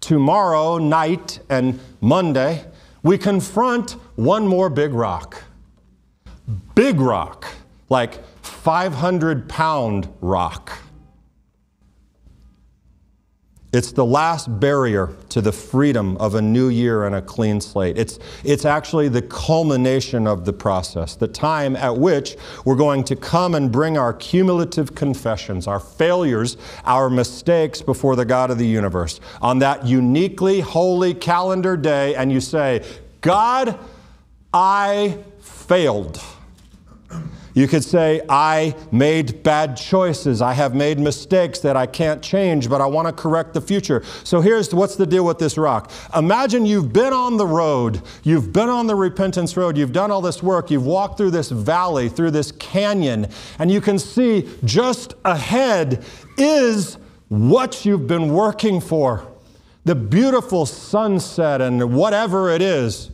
tomorrow 0.00 0.78
night 0.78 1.38
and 1.48 1.78
Monday, 2.00 2.64
we 3.04 3.16
confront 3.16 3.92
one 4.16 4.44
more 4.44 4.68
big 4.68 4.92
rock. 4.92 5.44
Big 6.74 6.98
rock, 6.98 7.46
like 7.90 8.24
500 8.42 9.48
pound 9.48 10.12
rock. 10.20 10.80
It's 13.74 13.90
the 13.90 14.04
last 14.04 14.60
barrier 14.60 15.10
to 15.30 15.40
the 15.40 15.50
freedom 15.50 16.16
of 16.18 16.36
a 16.36 16.42
new 16.42 16.68
year 16.68 17.06
and 17.06 17.16
a 17.16 17.20
clean 17.20 17.60
slate. 17.60 17.98
It's, 17.98 18.20
it's 18.44 18.64
actually 18.64 19.08
the 19.08 19.22
culmination 19.22 20.28
of 20.28 20.44
the 20.44 20.52
process, 20.52 21.16
the 21.16 21.26
time 21.26 21.74
at 21.74 21.96
which 21.96 22.36
we're 22.64 22.76
going 22.76 23.02
to 23.04 23.16
come 23.16 23.56
and 23.56 23.72
bring 23.72 23.98
our 23.98 24.12
cumulative 24.12 24.94
confessions, 24.94 25.66
our 25.66 25.80
failures, 25.80 26.56
our 26.84 27.10
mistakes 27.10 27.82
before 27.82 28.14
the 28.14 28.24
God 28.24 28.52
of 28.52 28.58
the 28.58 28.66
universe 28.66 29.18
on 29.42 29.58
that 29.58 29.84
uniquely 29.84 30.60
holy 30.60 31.12
calendar 31.12 31.76
day, 31.76 32.14
and 32.14 32.30
you 32.30 32.40
say, 32.40 32.84
God, 33.22 33.76
I 34.52 35.18
failed. 35.40 36.22
You 37.54 37.68
could 37.68 37.84
say, 37.84 38.20
I 38.28 38.74
made 38.90 39.44
bad 39.44 39.76
choices. 39.76 40.42
I 40.42 40.52
have 40.54 40.74
made 40.74 40.98
mistakes 40.98 41.60
that 41.60 41.76
I 41.76 41.86
can't 41.86 42.20
change, 42.20 42.68
but 42.68 42.80
I 42.80 42.86
want 42.86 43.06
to 43.06 43.12
correct 43.12 43.54
the 43.54 43.60
future. 43.60 44.02
So 44.24 44.40
here's 44.40 44.74
what's 44.74 44.96
the 44.96 45.06
deal 45.06 45.24
with 45.24 45.38
this 45.38 45.56
rock. 45.56 45.92
Imagine 46.16 46.66
you've 46.66 46.92
been 46.92 47.12
on 47.12 47.36
the 47.36 47.46
road, 47.46 48.02
you've 48.24 48.52
been 48.52 48.68
on 48.68 48.88
the 48.88 48.96
repentance 48.96 49.56
road, 49.56 49.76
you've 49.76 49.92
done 49.92 50.10
all 50.10 50.20
this 50.20 50.42
work, 50.42 50.70
you've 50.70 50.84
walked 50.84 51.16
through 51.16 51.30
this 51.30 51.50
valley, 51.50 52.08
through 52.08 52.32
this 52.32 52.50
canyon, 52.52 53.28
and 53.60 53.70
you 53.70 53.80
can 53.80 54.00
see 54.00 54.48
just 54.64 55.14
ahead 55.24 56.04
is 56.36 56.98
what 57.28 57.84
you've 57.84 58.08
been 58.08 58.32
working 58.32 58.80
for 58.80 59.30
the 59.84 59.94
beautiful 59.94 60.64
sunset 60.64 61.60
and 61.60 61.94
whatever 61.94 62.50
it 62.50 62.62
is. 62.62 63.10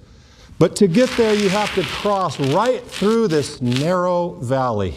But 0.61 0.77
to 0.77 0.89
get 0.89 1.09
there, 1.17 1.35
you 1.35 1.49
have 1.49 1.75
to 1.75 1.83
cross 1.85 2.39
right 2.39 2.85
through 2.85 3.29
this 3.29 3.63
narrow 3.63 4.33
valley. 4.35 4.95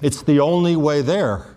It's 0.00 0.22
the 0.22 0.38
only 0.38 0.76
way 0.76 1.02
there. 1.02 1.56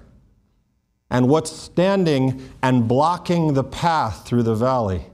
And 1.11 1.29
what's 1.29 1.51
standing 1.51 2.49
and 2.63 2.87
blocking 2.87 3.53
the 3.53 3.63
path 3.63 4.25
through 4.25 4.41
the 4.41 4.55
valley 4.55 5.05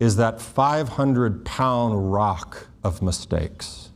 is 0.00 0.16
that 0.16 0.40
500 0.40 1.44
pound 1.44 2.12
rock 2.12 2.66
of 2.82 3.00
mistakes. 3.00 3.90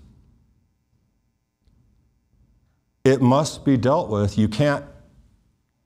It 3.03 3.21
must 3.21 3.65
be 3.65 3.77
dealt 3.77 4.11
with. 4.11 4.39
You 4.39 4.47
can't 4.47 4.85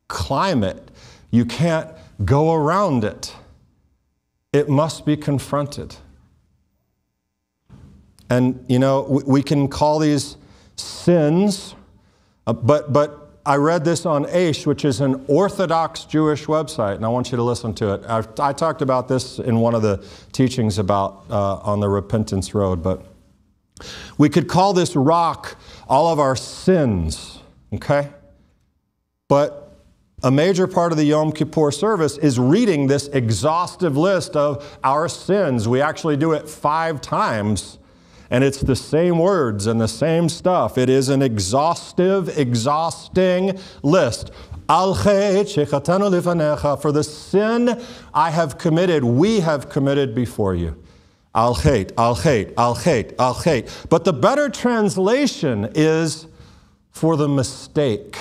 climb 0.08 0.62
it, 0.62 0.90
you 1.30 1.46
can't 1.46 1.88
go 2.26 2.52
around 2.52 3.04
it. 3.04 3.34
It 4.52 4.68
must 4.68 5.06
be 5.06 5.16
confronted. 5.16 5.96
And, 8.30 8.64
you 8.68 8.78
know, 8.78 9.02
we 9.26 9.42
can 9.42 9.68
call 9.68 9.98
these 9.98 10.36
sins, 10.76 11.74
uh, 12.46 12.52
but, 12.52 12.92
but 12.92 13.24
I 13.46 13.56
read 13.56 13.84
this 13.84 14.06
on 14.06 14.24
Aish, 14.24 14.66
which 14.66 14.84
is 14.86 15.00
an 15.00 15.22
Orthodox 15.28 16.04
Jewish 16.04 16.46
website, 16.46 16.96
and 16.96 17.04
I 17.04 17.08
want 17.08 17.30
you 17.30 17.36
to 17.36 17.42
listen 17.42 17.74
to 17.74 17.94
it. 17.94 18.04
I, 18.08 18.24
I 18.38 18.52
talked 18.54 18.80
about 18.80 19.06
this 19.06 19.38
in 19.38 19.60
one 19.60 19.74
of 19.74 19.82
the 19.82 20.02
teachings 20.32 20.78
about 20.78 21.24
uh, 21.28 21.56
on 21.56 21.80
the 21.80 21.88
repentance 21.88 22.54
road, 22.54 22.82
but 22.82 23.04
we 24.16 24.30
could 24.30 24.48
call 24.48 24.72
this 24.72 24.96
rock 24.96 25.58
all 25.86 26.10
of 26.10 26.18
our 26.18 26.36
sins, 26.36 27.40
okay? 27.74 28.08
But 29.28 29.76
a 30.22 30.30
major 30.30 30.66
part 30.66 30.90
of 30.90 30.96
the 30.96 31.04
Yom 31.04 31.30
Kippur 31.30 31.70
service 31.70 32.16
is 32.16 32.38
reading 32.38 32.86
this 32.86 33.08
exhaustive 33.08 33.94
list 33.94 34.36
of 34.36 34.78
our 34.82 35.06
sins. 35.06 35.68
We 35.68 35.82
actually 35.82 36.16
do 36.16 36.32
it 36.32 36.48
five 36.48 37.02
times 37.02 37.78
and 38.34 38.42
it's 38.42 38.58
the 38.58 38.74
same 38.74 39.20
words 39.20 39.68
and 39.68 39.80
the 39.80 39.86
same 39.86 40.28
stuff. 40.28 40.76
It 40.76 40.88
is 40.88 41.08
an 41.08 41.22
exhaustive, 41.22 42.36
exhausting 42.36 43.56
list. 43.84 44.32
For 44.66 44.92
the 46.92 47.04
sin 47.04 47.80
I 48.12 48.30
have 48.30 48.58
committed, 48.58 49.04
we 49.04 49.38
have 49.38 49.68
committed 49.68 50.16
before 50.16 50.56
you. 50.56 50.82
Al 51.32 51.54
hate, 51.54 51.92
al 51.96 52.16
hate, 52.16 52.52
al 52.58 52.74
hate, 52.74 53.12
al 53.20 53.34
hate. 53.34 53.68
But 53.88 54.04
the 54.04 54.12
better 54.12 54.48
translation 54.48 55.70
is 55.76 56.26
for 56.90 57.16
the 57.16 57.28
mistake 57.28 58.18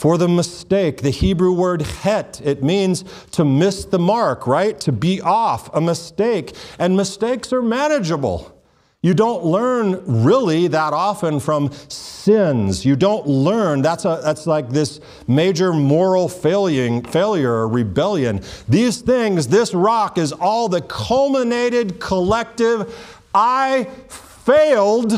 for 0.00 0.16
the 0.16 0.26
mistake. 0.26 1.02
The 1.02 1.10
Hebrew 1.10 1.52
word 1.52 1.82
het, 1.82 2.40
it 2.42 2.62
means 2.62 3.04
to 3.32 3.44
miss 3.44 3.84
the 3.84 3.98
mark, 3.98 4.46
right? 4.46 4.80
To 4.80 4.92
be 4.92 5.20
off, 5.20 5.68
a 5.74 5.80
mistake. 5.82 6.54
And 6.78 6.96
mistakes 6.96 7.52
are 7.52 7.60
manageable. 7.60 8.58
You 9.02 9.12
don't 9.12 9.44
learn 9.44 10.02
really 10.24 10.68
that 10.68 10.94
often 10.94 11.38
from 11.38 11.70
sins. 11.88 12.82
You 12.82 12.96
don't 12.96 13.26
learn. 13.26 13.82
That's, 13.82 14.06
a, 14.06 14.22
that's 14.24 14.46
like 14.46 14.70
this 14.70 15.00
major 15.28 15.74
moral 15.74 16.30
failing, 16.30 17.04
failure 17.04 17.52
or 17.52 17.68
rebellion. 17.68 18.40
These 18.70 19.02
things, 19.02 19.48
this 19.48 19.74
rock 19.74 20.16
is 20.16 20.32
all 20.32 20.70
the 20.70 20.80
culminated 20.80 22.00
collective. 22.00 22.90
I 23.34 23.84
failed 24.08 25.12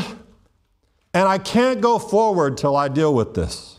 and 1.13 1.25
I 1.25 1.37
can't 1.37 1.79
go 1.79 1.99
forward 1.99 2.57
till 2.57 2.75
I 2.75 2.89
deal 2.89 3.13
with 3.13 3.33
this. 3.33 3.72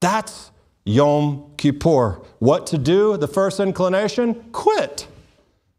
That's 0.00 0.50
Yom 0.84 1.52
Kippur. 1.56 2.22
What 2.38 2.66
to 2.68 2.78
do? 2.78 3.16
The 3.16 3.28
first 3.28 3.60
inclination? 3.60 4.34
Quit. 4.52 5.06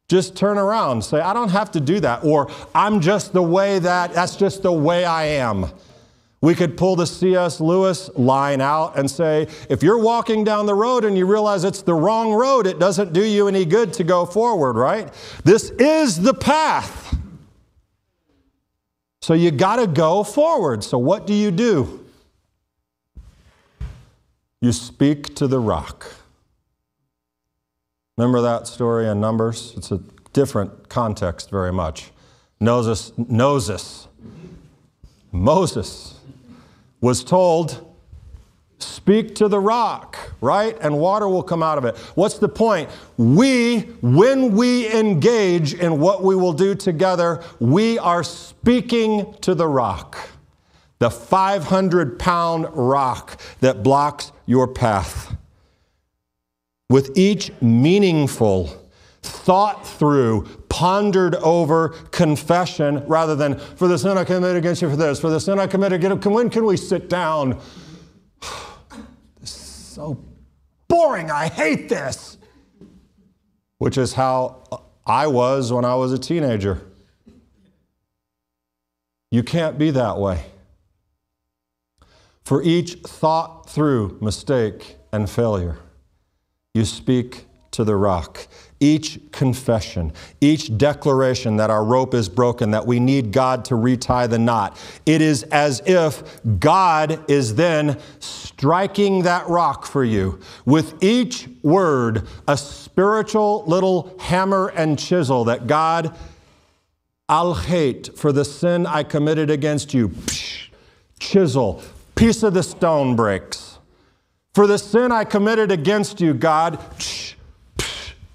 Just 0.07 0.35
turn 0.35 0.57
around. 0.57 1.03
Say, 1.03 1.19
I 1.19 1.33
don't 1.33 1.49
have 1.49 1.71
to 1.71 1.79
do 1.79 1.99
that. 2.01 2.23
Or 2.23 2.51
I'm 2.75 3.01
just 3.01 3.33
the 3.33 3.41
way 3.41 3.79
that, 3.79 4.13
that's 4.13 4.35
just 4.35 4.61
the 4.61 4.71
way 4.71 5.05
I 5.05 5.23
am. 5.23 5.67
We 6.41 6.55
could 6.55 6.75
pull 6.75 6.95
the 6.95 7.05
C.S. 7.05 7.61
Lewis 7.61 8.09
line 8.15 8.61
out 8.61 8.97
and 8.97 9.09
say, 9.09 9.47
if 9.69 9.83
you're 9.83 9.99
walking 9.99 10.43
down 10.43 10.65
the 10.65 10.73
road 10.73 11.05
and 11.05 11.15
you 11.15 11.27
realize 11.27 11.63
it's 11.63 11.83
the 11.83 11.93
wrong 11.93 12.33
road, 12.33 12.65
it 12.65 12.79
doesn't 12.79 13.13
do 13.13 13.23
you 13.23 13.47
any 13.47 13.63
good 13.63 13.93
to 13.93 14.03
go 14.03 14.25
forward, 14.25 14.73
right? 14.73 15.13
This 15.43 15.69
is 15.71 16.19
the 16.19 16.33
path. 16.33 17.15
So 19.21 19.35
you 19.35 19.51
got 19.51 19.75
to 19.75 19.85
go 19.85 20.23
forward. 20.23 20.83
So 20.83 20.97
what 20.97 21.27
do 21.27 21.33
you 21.35 21.51
do? 21.51 22.00
You 24.61 24.71
speak 24.71 25.33
to 25.35 25.47
the 25.47 25.59
rock. 25.59 26.05
Remember 28.15 28.41
that 28.41 28.67
story 28.67 29.07
in 29.07 29.19
Numbers? 29.19 29.73
It's 29.75 29.91
a 29.91 29.99
different 30.33 30.87
context 30.87 31.49
very 31.49 31.73
much. 31.73 32.11
Moses, 32.59 33.11
Moses, 33.17 34.07
Moses 35.31 36.19
was 36.99 37.23
told, 37.23 37.91
speak 38.77 39.33
to 39.35 39.47
the 39.47 39.59
rock, 39.59 40.31
right? 40.41 40.77
And 40.79 40.99
water 40.99 41.27
will 41.27 41.41
come 41.41 41.63
out 41.63 41.79
of 41.79 41.85
it. 41.85 41.97
What's 42.13 42.37
the 42.37 42.49
point? 42.49 42.87
We, 43.17 43.79
when 44.01 44.55
we 44.55 44.93
engage 44.93 45.73
in 45.73 45.99
what 45.99 46.23
we 46.23 46.35
will 46.35 46.53
do 46.53 46.75
together, 46.75 47.41
we 47.59 47.97
are 47.97 48.23
speaking 48.23 49.33
to 49.41 49.55
the 49.55 49.67
rock 49.67 50.17
the 51.01 51.09
500 51.09 52.19
pound 52.19 52.67
rock 52.73 53.41
that 53.59 53.81
blocks 53.81 54.31
your 54.51 54.67
path. 54.67 55.37
With 56.89 57.17
each 57.17 57.53
meaningful, 57.61 58.67
thought 59.21 59.87
through, 59.87 60.43
pondered 60.67 61.35
over 61.35 61.89
confession 62.11 63.07
rather 63.07 63.33
than, 63.33 63.57
for 63.57 63.87
the 63.87 63.97
sin 63.97 64.17
I 64.17 64.25
committed 64.25 64.57
against 64.57 64.81
you 64.81 64.89
for 64.89 64.97
this, 64.97 65.21
for 65.21 65.29
the 65.29 65.39
sin 65.39 65.57
I 65.57 65.67
committed 65.67 66.03
against 66.03 66.27
when 66.27 66.49
can 66.49 66.65
we 66.65 66.75
sit 66.75 67.07
down? 67.07 67.61
this 69.39 69.55
is 69.55 69.61
so 69.61 70.21
boring. 70.89 71.31
I 71.31 71.47
hate 71.47 71.87
this. 71.87 72.37
Which 73.77 73.97
is 73.97 74.13
how 74.13 74.83
I 75.05 75.27
was 75.27 75.71
when 75.71 75.85
I 75.85 75.95
was 75.95 76.11
a 76.11 76.19
teenager. 76.19 76.85
You 79.31 79.43
can't 79.43 79.77
be 79.77 79.91
that 79.91 80.17
way. 80.17 80.50
For 82.51 82.61
each 82.63 82.95
thought 82.95 83.69
through 83.69 84.17
mistake 84.19 84.97
and 85.13 85.29
failure, 85.29 85.77
you 86.73 86.83
speak 86.83 87.45
to 87.71 87.85
the 87.85 87.95
rock. 87.95 88.45
Each 88.81 89.21
confession, 89.31 90.11
each 90.41 90.77
declaration 90.77 91.55
that 91.55 91.69
our 91.69 91.81
rope 91.81 92.13
is 92.13 92.27
broken, 92.27 92.71
that 92.71 92.85
we 92.85 92.99
need 92.99 93.31
God 93.31 93.63
to 93.63 93.75
retie 93.75 94.27
the 94.27 94.37
knot, 94.37 94.77
it 95.05 95.21
is 95.21 95.43
as 95.43 95.81
if 95.85 96.41
God 96.59 97.23
is 97.31 97.55
then 97.55 97.97
striking 98.19 99.21
that 99.21 99.47
rock 99.47 99.85
for 99.85 100.03
you. 100.03 100.37
With 100.65 101.01
each 101.01 101.47
word, 101.63 102.27
a 102.49 102.57
spiritual 102.57 103.63
little 103.65 104.13
hammer 104.19 104.73
and 104.75 104.99
chisel 104.99 105.45
that 105.45 105.67
God, 105.67 106.13
Al 107.29 107.53
het 107.53 108.09
for 108.17 108.33
the 108.33 108.43
sin 108.43 108.85
I 108.85 109.03
committed 109.03 109.49
against 109.49 109.93
you. 109.93 110.09
Psh, 110.09 110.67
chisel, 111.17 111.81
piece 112.21 112.43
of 112.43 112.53
the 112.53 112.61
stone 112.61 113.15
breaks. 113.15 113.79
For 114.53 114.67
the 114.67 114.77
sin 114.77 115.11
I 115.11 115.23
committed 115.23 115.71
against 115.71 116.21
you, 116.21 116.35
God, 116.35 116.77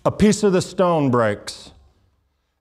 a 0.04 0.10
piece 0.10 0.42
of 0.42 0.52
the 0.52 0.60
stone 0.60 1.08
breaks. 1.08 1.70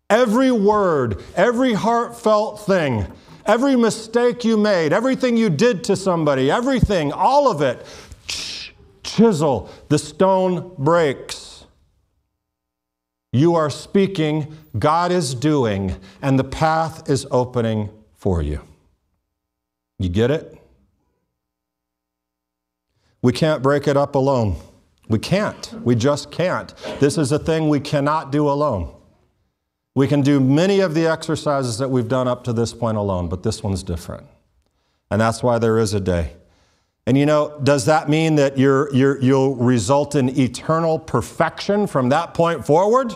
Every 0.08 0.52
word, 0.52 1.24
every 1.36 1.74
heartfelt 1.74 2.64
thing, 2.68 3.08
every 3.44 3.76
mistake 3.76 4.46
you 4.46 4.56
made, 4.56 4.94
everything 4.94 5.36
you 5.36 5.50
did 5.50 5.84
to 5.86 5.96
somebody, 5.96 6.52
everything, 6.52 7.12
all 7.12 7.50
of 7.50 7.64
it, 7.64 7.84
chisel, 9.02 9.72
the 9.90 9.98
stone 9.98 10.76
breaks. 10.78 11.66
You 13.34 13.56
are 13.56 13.72
speaking, 13.72 14.56
God 14.78 15.12
is 15.12 15.34
doing, 15.34 15.96
and 16.22 16.38
the 16.38 16.44
path 16.44 17.10
is 17.10 17.26
opening 17.32 17.90
for 18.14 18.44
you. 18.44 18.62
You 19.98 20.10
get 20.10 20.30
it? 20.30 20.62
We 23.26 23.34
can't 23.34 23.64
break 23.64 23.88
it 23.88 23.98
up 23.98 24.14
alone. 24.14 24.56
We 25.10 25.18
can't. 25.18 25.74
We 25.84 25.96
just 25.96 26.30
can't. 26.30 26.72
This 27.00 27.18
is 27.18 27.32
a 27.32 27.40
thing 27.40 27.70
we 27.70 27.80
cannot 27.80 28.32
do 28.32 28.48
alone. 28.48 28.94
We 29.96 30.08
can 30.08 30.22
do 30.22 30.40
many 30.40 30.80
of 30.80 30.94
the 30.94 31.08
exercises 31.08 31.80
that 31.80 31.90
we've 31.90 32.08
done 32.08 32.28
up 32.28 32.44
to 32.44 32.54
this 32.54 32.72
point 32.72 32.98
alone, 32.98 33.28
but 33.28 33.42
this 33.42 33.64
one's 33.64 33.82
different. 33.82 34.28
And 35.10 35.20
that's 35.20 35.42
why 35.42 35.58
there 35.58 35.80
is 35.80 35.96
a 35.96 36.00
day. 36.00 36.34
And 37.08 37.18
you 37.18 37.26
know, 37.26 37.60
does 37.64 37.86
that 37.86 38.10
mean 38.10 38.36
that 38.36 38.60
you're, 38.60 38.94
you're, 38.94 39.20
you'll 39.20 39.56
result 39.56 40.14
in 40.14 40.30
eternal 40.38 41.00
perfection 41.00 41.88
from 41.88 42.10
that 42.10 42.36
point 42.36 42.64
forward? 42.64 43.12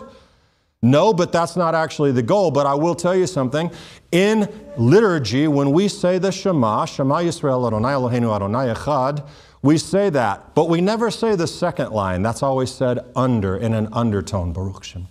No, 0.82 1.12
but 1.12 1.30
that's 1.30 1.54
not 1.54 1.76
actually 1.76 2.10
the 2.10 2.22
goal. 2.22 2.50
But 2.50 2.66
I 2.66 2.74
will 2.74 2.96
tell 2.96 3.14
you 3.14 3.28
something. 3.28 3.70
In 4.10 4.48
liturgy, 4.76 5.46
when 5.46 5.70
we 5.70 5.86
say 5.86 6.18
the 6.18 6.32
Shema, 6.32 6.86
Shema 6.86 7.18
Yisrael 7.18 7.64
Adonai 7.64 7.90
Eloheinu 7.90 8.34
Adonai 8.34 8.74
Echad, 8.74 9.24
we 9.62 9.76
say 9.76 10.08
that, 10.10 10.54
but 10.54 10.68
we 10.68 10.80
never 10.80 11.10
say 11.10 11.36
the 11.36 11.46
second 11.46 11.92
line. 11.92 12.22
That's 12.22 12.42
always 12.42 12.70
said 12.70 13.00
under, 13.14 13.56
in 13.56 13.74
an 13.74 13.88
undertone. 13.92 14.52
Baruch 14.52 14.84
Shem 14.84 15.06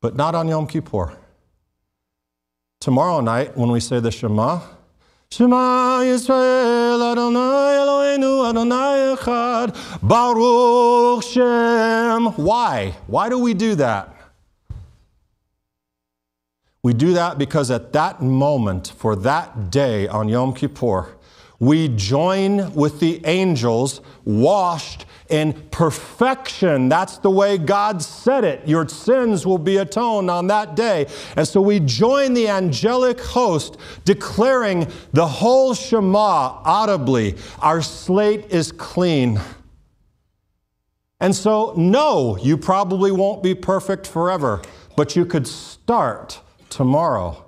But 0.00 0.16
not 0.16 0.34
on 0.34 0.48
Yom 0.48 0.66
Kippur. 0.66 1.16
Tomorrow 2.80 3.20
night, 3.20 3.56
when 3.56 3.70
we 3.70 3.80
say 3.80 4.00
the 4.00 4.10
Shema, 4.10 4.60
Shema 5.30 6.00
Yisrael 6.02 7.12
Adonai 7.12 7.38
Eloheinu 7.38 8.48
Adonai 8.48 9.16
Echad 9.16 10.00
Baruch 10.00 11.22
Shem. 11.22 12.32
Why? 12.42 12.94
Why 13.06 13.28
do 13.28 13.38
we 13.38 13.52
do 13.52 13.74
that? 13.74 14.14
We 16.82 16.94
do 16.94 17.14
that 17.14 17.36
because 17.36 17.70
at 17.72 17.92
that 17.94 18.22
moment, 18.22 18.92
for 18.96 19.16
that 19.16 19.70
day 19.70 20.06
on 20.06 20.28
Yom 20.28 20.54
Kippur, 20.54 21.15
we 21.58 21.88
join 21.88 22.72
with 22.74 23.00
the 23.00 23.24
angels 23.24 24.00
washed 24.24 25.06
in 25.28 25.54
perfection. 25.70 26.88
That's 26.88 27.18
the 27.18 27.30
way 27.30 27.58
God 27.58 28.02
said 28.02 28.44
it. 28.44 28.66
Your 28.68 28.88
sins 28.88 29.46
will 29.46 29.58
be 29.58 29.78
atoned 29.78 30.30
on 30.30 30.46
that 30.48 30.76
day. 30.76 31.06
And 31.36 31.48
so 31.48 31.60
we 31.60 31.80
join 31.80 32.34
the 32.34 32.48
angelic 32.48 33.20
host 33.20 33.78
declaring 34.04 34.86
the 35.12 35.26
whole 35.26 35.74
Shema 35.74 36.60
audibly. 36.64 37.36
Our 37.60 37.82
slate 37.82 38.52
is 38.52 38.70
clean. 38.72 39.40
And 41.18 41.34
so, 41.34 41.72
no, 41.76 42.36
you 42.36 42.58
probably 42.58 43.10
won't 43.10 43.42
be 43.42 43.54
perfect 43.54 44.06
forever, 44.06 44.60
but 44.96 45.16
you 45.16 45.24
could 45.24 45.46
start 45.46 46.40
tomorrow 46.68 47.46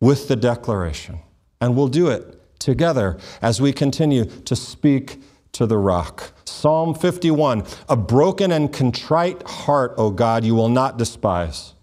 with 0.00 0.28
the 0.28 0.36
declaration. 0.36 1.18
And 1.60 1.76
we'll 1.76 1.88
do 1.88 2.08
it 2.08 2.41
together 2.62 3.18
as 3.40 3.60
we 3.60 3.72
continue 3.72 4.24
to 4.24 4.56
speak 4.56 5.20
to 5.52 5.66
the 5.66 5.78
rock. 5.78 6.32
Psalm 6.44 6.94
51 6.94 7.64
A 7.88 7.96
broken 7.96 8.52
and 8.52 8.72
contrite 8.72 9.42
heart, 9.46 9.94
O 9.98 10.10
God, 10.10 10.44
you 10.44 10.54
will 10.54 10.68
not 10.68 10.96
despise. 10.96 11.74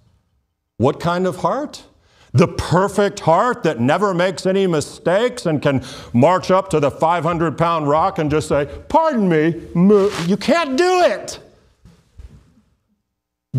What 0.78 1.00
kind 1.00 1.28
of 1.28 1.38
heart? 1.38 1.84
The 2.32 2.48
perfect 2.48 3.22
heart 3.22 3.63
that 3.63 3.80
never 3.80 4.13
makes 4.13 4.46
any 4.46 4.68
mistakes 4.68 5.46
and 5.46 5.62
can 5.62 5.84
march 6.13 6.52
up 6.52 6.70
to 6.70 6.80
the 6.80 6.92
500 6.92 7.58
pound 7.58 7.89
rock 7.89 8.20
and 8.20 8.30
just 8.30 8.48
say, 8.48 8.68
Pardon 8.88 9.28
me, 9.28 9.56
you 10.28 10.38
can't 10.38 10.78
do 10.78 11.02
it. 11.02 11.39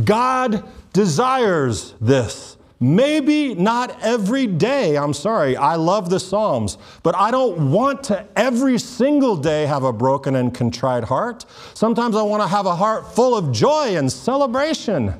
God 0.04 0.64
desires 0.92 1.94
this. 2.00 2.56
Maybe 2.82 3.54
not 3.54 4.00
every 4.00 4.46
day, 4.46 4.96
I'm 4.96 5.12
sorry, 5.12 5.54
I 5.54 5.74
love 5.76 6.08
the 6.08 6.18
Psalms, 6.18 6.78
but 7.02 7.14
I 7.14 7.30
don't 7.30 7.70
want 7.70 8.04
to 8.04 8.26
every 8.36 8.78
single 8.78 9.36
day 9.36 9.66
have 9.66 9.84
a 9.84 9.92
broken 9.92 10.34
and 10.34 10.54
contrite 10.54 11.04
heart. 11.04 11.44
Sometimes 11.74 12.16
I 12.16 12.22
want 12.22 12.42
to 12.42 12.48
have 12.48 12.64
a 12.64 12.74
heart 12.74 13.14
full 13.14 13.36
of 13.36 13.52
joy 13.52 13.96
and 13.96 14.10
celebration. 14.10 15.12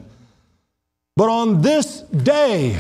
But 1.17 1.29
on 1.29 1.61
this 1.61 2.01
day, 2.01 2.79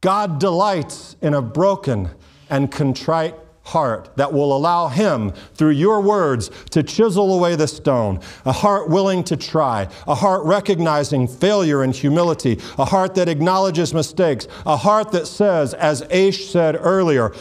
God 0.00 0.38
delights 0.38 1.16
in 1.20 1.34
a 1.34 1.42
broken 1.42 2.10
and 2.48 2.70
contrite 2.70 3.34
heart 3.66 4.08
that 4.16 4.32
will 4.32 4.56
allow 4.56 4.88
Him, 4.88 5.32
through 5.54 5.70
your 5.70 6.00
words, 6.00 6.50
to 6.70 6.82
chisel 6.82 7.34
away 7.34 7.56
the 7.56 7.66
stone. 7.66 8.20
A 8.44 8.52
heart 8.52 8.88
willing 8.88 9.24
to 9.24 9.36
try. 9.36 9.88
A 10.06 10.14
heart 10.14 10.44
recognizing 10.44 11.26
failure 11.26 11.82
and 11.82 11.94
humility. 11.94 12.60
A 12.78 12.84
heart 12.84 13.14
that 13.16 13.28
acknowledges 13.28 13.92
mistakes. 13.92 14.46
A 14.64 14.76
heart 14.76 15.10
that 15.12 15.26
says, 15.26 15.74
as 15.74 16.02
Aish 16.02 16.50
said 16.50 16.76
earlier, 16.80 17.32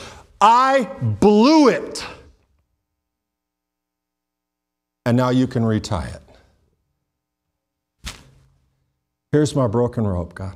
I 0.42 0.90
blew 1.02 1.70
it. 1.70 2.04
And 5.06 5.16
now 5.16 5.30
you 5.30 5.46
can 5.46 5.64
retie 5.64 5.96
it. 5.96 6.22
Here's 9.32 9.56
my 9.56 9.68
broken 9.68 10.08
rope, 10.08 10.34
God. 10.34 10.56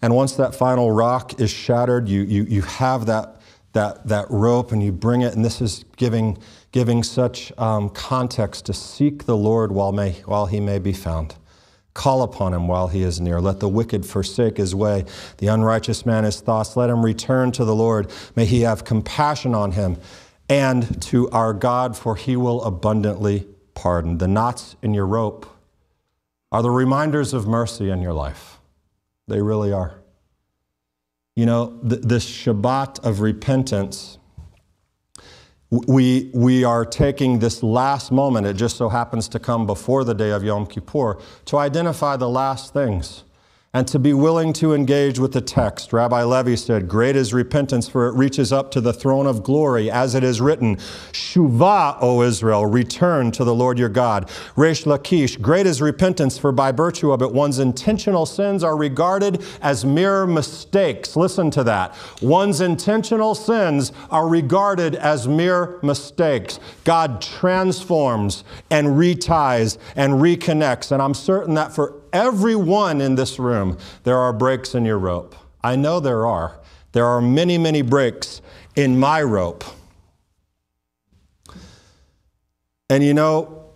And 0.00 0.14
once 0.14 0.36
that 0.36 0.54
final 0.54 0.92
rock 0.92 1.40
is 1.40 1.50
shattered, 1.50 2.08
you, 2.08 2.22
you, 2.22 2.44
you 2.44 2.62
have 2.62 3.06
that, 3.06 3.40
that, 3.72 4.06
that 4.06 4.30
rope 4.30 4.72
and 4.72 4.82
you 4.82 4.92
bring 4.92 5.22
it, 5.22 5.34
and 5.34 5.44
this 5.44 5.60
is 5.60 5.84
giving, 5.96 6.38
giving 6.70 7.02
such 7.02 7.52
um, 7.58 7.90
context 7.90 8.66
to 8.66 8.72
seek 8.72 9.24
the 9.24 9.36
Lord 9.36 9.72
while, 9.72 9.92
may, 9.92 10.12
while 10.24 10.46
he 10.46 10.60
may 10.60 10.78
be 10.78 10.92
found. 10.92 11.34
Call 11.94 12.22
upon 12.22 12.54
him 12.54 12.68
while 12.68 12.86
he 12.86 13.02
is 13.02 13.20
near. 13.20 13.40
Let 13.40 13.58
the 13.58 13.68
wicked 13.68 14.06
forsake 14.06 14.56
his 14.56 14.72
way, 14.72 15.04
the 15.38 15.48
unrighteous 15.48 16.06
man 16.06 16.22
his 16.22 16.40
thoughts. 16.40 16.76
Let 16.76 16.90
him 16.90 17.04
return 17.04 17.50
to 17.52 17.64
the 17.64 17.74
Lord. 17.74 18.12
May 18.36 18.44
he 18.44 18.60
have 18.60 18.84
compassion 18.84 19.52
on 19.52 19.72
him 19.72 19.96
and 20.48 21.02
to 21.02 21.28
our 21.30 21.52
God, 21.52 21.96
for 21.96 22.14
he 22.14 22.36
will 22.36 22.62
abundantly 22.62 23.48
pardon. 23.74 24.18
The 24.18 24.28
knots 24.28 24.76
in 24.80 24.94
your 24.94 25.06
rope 25.06 25.46
are 26.52 26.62
the 26.62 26.70
reminders 26.70 27.34
of 27.34 27.48
mercy 27.48 27.90
in 27.90 28.00
your 28.00 28.12
life. 28.12 28.57
They 29.28 29.40
really 29.42 29.72
are. 29.72 30.02
You 31.36 31.46
know, 31.46 31.78
th- 31.88 32.02
this 32.02 32.28
Shabbat 32.28 33.04
of 33.04 33.20
repentance, 33.20 34.18
we, 35.70 36.30
we 36.34 36.64
are 36.64 36.84
taking 36.84 37.38
this 37.38 37.62
last 37.62 38.10
moment, 38.10 38.46
it 38.46 38.54
just 38.54 38.76
so 38.76 38.88
happens 38.88 39.28
to 39.28 39.38
come 39.38 39.66
before 39.66 40.02
the 40.02 40.14
day 40.14 40.30
of 40.30 40.42
Yom 40.42 40.66
Kippur, 40.66 41.18
to 41.44 41.58
identify 41.58 42.16
the 42.16 42.28
last 42.28 42.72
things 42.72 43.24
and 43.78 43.86
to 43.86 43.98
be 44.00 44.12
willing 44.12 44.52
to 44.52 44.74
engage 44.74 45.20
with 45.20 45.30
the 45.30 45.40
text. 45.40 45.92
Rabbi 45.92 46.24
Levi 46.24 46.56
said, 46.56 46.88
Great 46.88 47.14
is 47.14 47.32
repentance, 47.32 47.88
for 47.88 48.08
it 48.08 48.14
reaches 48.16 48.52
up 48.52 48.72
to 48.72 48.80
the 48.80 48.92
throne 48.92 49.24
of 49.24 49.44
glory, 49.44 49.88
as 49.88 50.16
it 50.16 50.24
is 50.24 50.40
written, 50.40 50.74
Shuvah, 51.12 51.96
O 52.00 52.22
Israel, 52.22 52.66
return 52.66 53.30
to 53.30 53.44
the 53.44 53.54
Lord 53.54 53.78
your 53.78 53.88
God. 53.88 54.32
Resh 54.56 54.82
Lakish, 54.82 55.40
great 55.40 55.64
is 55.64 55.80
repentance, 55.80 56.36
for 56.36 56.50
by 56.50 56.72
virtue 56.72 57.12
of 57.12 57.22
it, 57.22 57.32
one's 57.32 57.60
intentional 57.60 58.26
sins 58.26 58.64
are 58.64 58.76
regarded 58.76 59.44
as 59.62 59.84
mere 59.84 60.26
mistakes. 60.26 61.14
Listen 61.14 61.48
to 61.52 61.62
that. 61.62 61.94
One's 62.20 62.60
intentional 62.60 63.36
sins 63.36 63.92
are 64.10 64.26
regarded 64.28 64.96
as 64.96 65.28
mere 65.28 65.78
mistakes. 65.84 66.58
God 66.82 67.22
transforms 67.22 68.42
and 68.72 68.88
reties 68.98 69.78
and 69.94 70.14
reconnects. 70.14 70.90
And 70.90 71.00
I'm 71.00 71.14
certain 71.14 71.54
that 71.54 71.72
for 71.72 71.97
everyone 72.12 73.00
in 73.00 73.14
this 73.14 73.38
room, 73.38 73.78
there 74.04 74.18
are 74.18 74.32
breaks 74.32 74.74
in 74.74 74.84
your 74.84 74.98
rope. 74.98 75.34
I 75.62 75.76
know 75.76 76.00
there 76.00 76.26
are. 76.26 76.60
There 76.92 77.06
are 77.06 77.20
many, 77.20 77.58
many 77.58 77.82
breaks 77.82 78.40
in 78.76 78.98
my 78.98 79.22
rope. 79.22 79.64
And 82.90 83.04
you 83.04 83.12
know, 83.12 83.72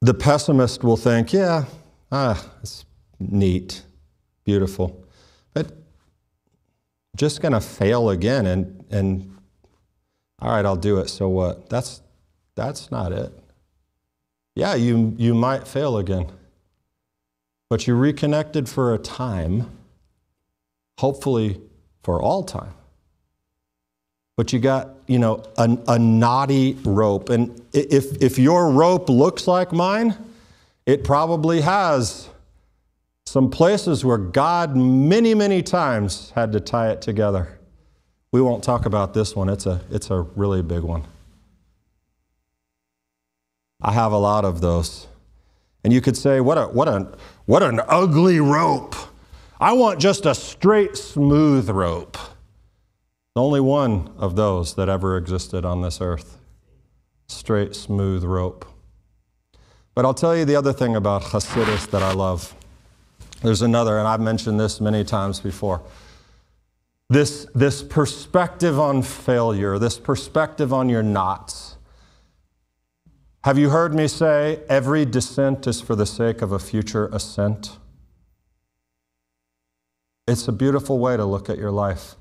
the 0.00 0.14
pessimist 0.14 0.82
will 0.82 0.96
think, 0.96 1.32
yeah, 1.32 1.64
ah, 2.10 2.50
it's 2.62 2.84
neat, 3.18 3.82
beautiful, 4.44 5.04
but 5.52 5.72
just 7.16 7.42
going 7.42 7.52
to 7.52 7.60
fail 7.60 8.08
again 8.08 8.46
and, 8.46 8.84
and 8.90 9.36
all 10.40 10.50
right, 10.50 10.64
I'll 10.64 10.76
do 10.76 10.98
it. 10.98 11.08
So 11.08 11.28
what? 11.28 11.68
That's, 11.68 12.00
that's 12.54 12.90
not 12.90 13.12
it. 13.12 13.32
Yeah, 14.54 14.74
you, 14.74 15.14
you 15.16 15.34
might 15.34 15.66
fail 15.66 15.96
again, 15.98 16.30
but 17.68 17.86
you 17.86 17.94
reconnected 17.94 18.68
for 18.68 18.92
a 18.94 18.98
time, 18.98 19.70
hopefully 20.98 21.60
for 22.02 22.20
all 22.20 22.42
time. 22.42 22.74
But 24.36 24.52
you 24.52 24.58
got, 24.58 24.90
you 25.06 25.18
know, 25.18 25.44
a, 25.56 25.78
a 25.86 25.98
knotty 25.98 26.76
rope. 26.84 27.28
And 27.28 27.60
if, 27.72 28.22
if 28.22 28.38
your 28.38 28.70
rope 28.70 29.08
looks 29.08 29.46
like 29.46 29.72
mine, 29.72 30.16
it 30.86 31.04
probably 31.04 31.60
has 31.60 32.28
some 33.26 33.50
places 33.50 34.04
where 34.04 34.18
God 34.18 34.74
many, 34.76 35.34
many 35.34 35.62
times 35.62 36.32
had 36.34 36.52
to 36.52 36.60
tie 36.60 36.90
it 36.90 37.00
together. 37.00 37.58
We 38.32 38.40
won't 38.40 38.64
talk 38.64 38.86
about 38.86 39.14
this 39.14 39.36
one, 39.36 39.48
it's 39.48 39.66
a, 39.66 39.80
it's 39.90 40.10
a 40.10 40.22
really 40.34 40.62
big 40.62 40.82
one. 40.82 41.04
I 43.82 43.92
have 43.92 44.12
a 44.12 44.18
lot 44.18 44.44
of 44.44 44.60
those. 44.60 45.06
And 45.82 45.92
you 45.92 46.00
could 46.00 46.16
say, 46.16 46.40
what, 46.40 46.58
a, 46.58 46.66
what, 46.66 46.88
a, 46.88 47.16
what 47.46 47.62
an 47.62 47.80
ugly 47.88 48.40
rope. 48.40 48.94
I 49.58 49.72
want 49.72 50.00
just 50.00 50.26
a 50.26 50.34
straight, 50.34 50.96
smooth 50.96 51.68
rope. 51.70 52.18
Only 53.36 53.60
one 53.60 54.12
of 54.18 54.36
those 54.36 54.74
that 54.74 54.88
ever 54.88 55.16
existed 55.16 55.64
on 55.64 55.82
this 55.82 56.00
earth. 56.00 56.38
Straight, 57.28 57.74
smooth 57.74 58.24
rope. 58.24 58.66
But 59.94 60.04
I'll 60.04 60.14
tell 60.14 60.36
you 60.36 60.44
the 60.44 60.56
other 60.56 60.72
thing 60.72 60.96
about 60.96 61.22
Hasidus 61.22 61.90
that 61.90 62.02
I 62.02 62.12
love. 62.12 62.54
There's 63.42 63.62
another, 63.62 63.98
and 63.98 64.06
I've 64.06 64.20
mentioned 64.20 64.60
this 64.60 64.80
many 64.80 65.04
times 65.04 65.40
before. 65.40 65.82
This, 67.08 67.46
this 67.54 67.82
perspective 67.82 68.78
on 68.78 69.02
failure, 69.02 69.78
this 69.78 69.98
perspective 69.98 70.72
on 70.72 70.88
your 70.88 71.02
knots. 71.02 71.76
Have 73.44 73.56
you 73.56 73.70
heard 73.70 73.94
me 73.94 74.06
say 74.06 74.60
every 74.68 75.06
descent 75.06 75.66
is 75.66 75.80
for 75.80 75.96
the 75.96 76.04
sake 76.04 76.42
of 76.42 76.52
a 76.52 76.58
future 76.58 77.06
ascent? 77.06 77.78
It's 80.28 80.46
a 80.46 80.52
beautiful 80.52 80.98
way 80.98 81.16
to 81.16 81.24
look 81.24 81.48
at 81.48 81.56
your 81.56 81.70
life 81.70 82.16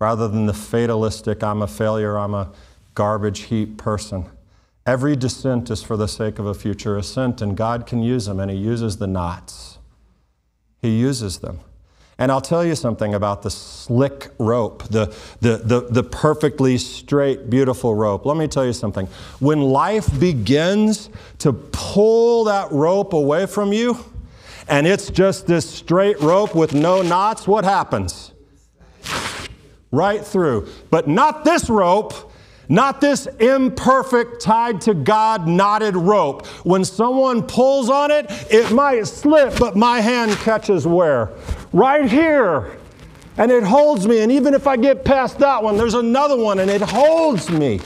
rather 0.00 0.26
than 0.26 0.46
the 0.46 0.52
fatalistic, 0.52 1.44
I'm 1.44 1.62
a 1.62 1.68
failure, 1.68 2.18
I'm 2.18 2.34
a 2.34 2.50
garbage 2.94 3.42
heap 3.42 3.78
person. 3.78 4.26
Every 4.84 5.14
descent 5.14 5.70
is 5.70 5.82
for 5.82 5.96
the 5.96 6.08
sake 6.08 6.40
of 6.40 6.46
a 6.46 6.54
future 6.54 6.98
ascent, 6.98 7.40
and 7.40 7.56
God 7.56 7.86
can 7.86 8.02
use 8.02 8.26
them, 8.26 8.40
and 8.40 8.50
He 8.50 8.56
uses 8.56 8.96
the 8.96 9.06
knots. 9.06 9.78
He 10.82 10.98
uses 10.98 11.38
them. 11.38 11.60
And 12.18 12.30
I'll 12.30 12.40
tell 12.40 12.64
you 12.64 12.76
something 12.76 13.14
about 13.14 13.42
the 13.42 13.50
slick 13.50 14.30
rope, 14.38 14.84
the, 14.84 15.06
the, 15.40 15.56
the, 15.56 15.80
the, 15.90 16.02
perfectly 16.04 16.78
straight, 16.78 17.50
beautiful 17.50 17.94
rope. 17.94 18.24
Let 18.24 18.36
me 18.36 18.46
tell 18.46 18.64
you 18.64 18.72
something. 18.72 19.08
When 19.40 19.60
life 19.60 20.08
begins 20.20 21.10
to 21.38 21.52
pull 21.52 22.44
that 22.44 22.70
rope 22.70 23.14
away 23.14 23.46
from 23.46 23.72
you, 23.72 23.98
and 24.68 24.86
it's 24.86 25.10
just 25.10 25.46
this 25.46 25.68
straight 25.68 26.20
rope 26.20 26.54
with 26.54 26.72
no 26.72 27.02
knots, 27.02 27.48
what 27.48 27.64
happens? 27.64 28.32
Right 29.90 30.24
through. 30.24 30.68
But 30.90 31.08
not 31.08 31.44
this 31.44 31.68
rope. 31.68 32.30
Not 32.66 33.00
this 33.00 33.26
imperfect, 33.26 34.40
tied 34.40 34.80
to 34.82 34.94
God, 34.94 35.46
knotted 35.46 35.96
rope. 35.96 36.46
When 36.64 36.82
someone 36.82 37.42
pulls 37.42 37.90
on 37.90 38.10
it, 38.10 38.26
it 38.50 38.72
might 38.72 39.06
slip, 39.06 39.58
but 39.58 39.76
my 39.76 40.00
hand 40.00 40.32
catches 40.38 40.86
where? 40.86 41.30
Right 41.74 42.08
here. 42.08 42.78
And 43.36 43.50
it 43.50 43.64
holds 43.64 44.06
me. 44.06 44.22
And 44.22 44.30
even 44.30 44.54
if 44.54 44.66
I 44.66 44.76
get 44.76 45.04
past 45.04 45.40
that 45.40 45.62
one, 45.62 45.76
there's 45.76 45.94
another 45.94 46.36
one 46.36 46.60
and 46.60 46.70
it 46.70 46.80
holds 46.80 47.50
me. 47.50 47.80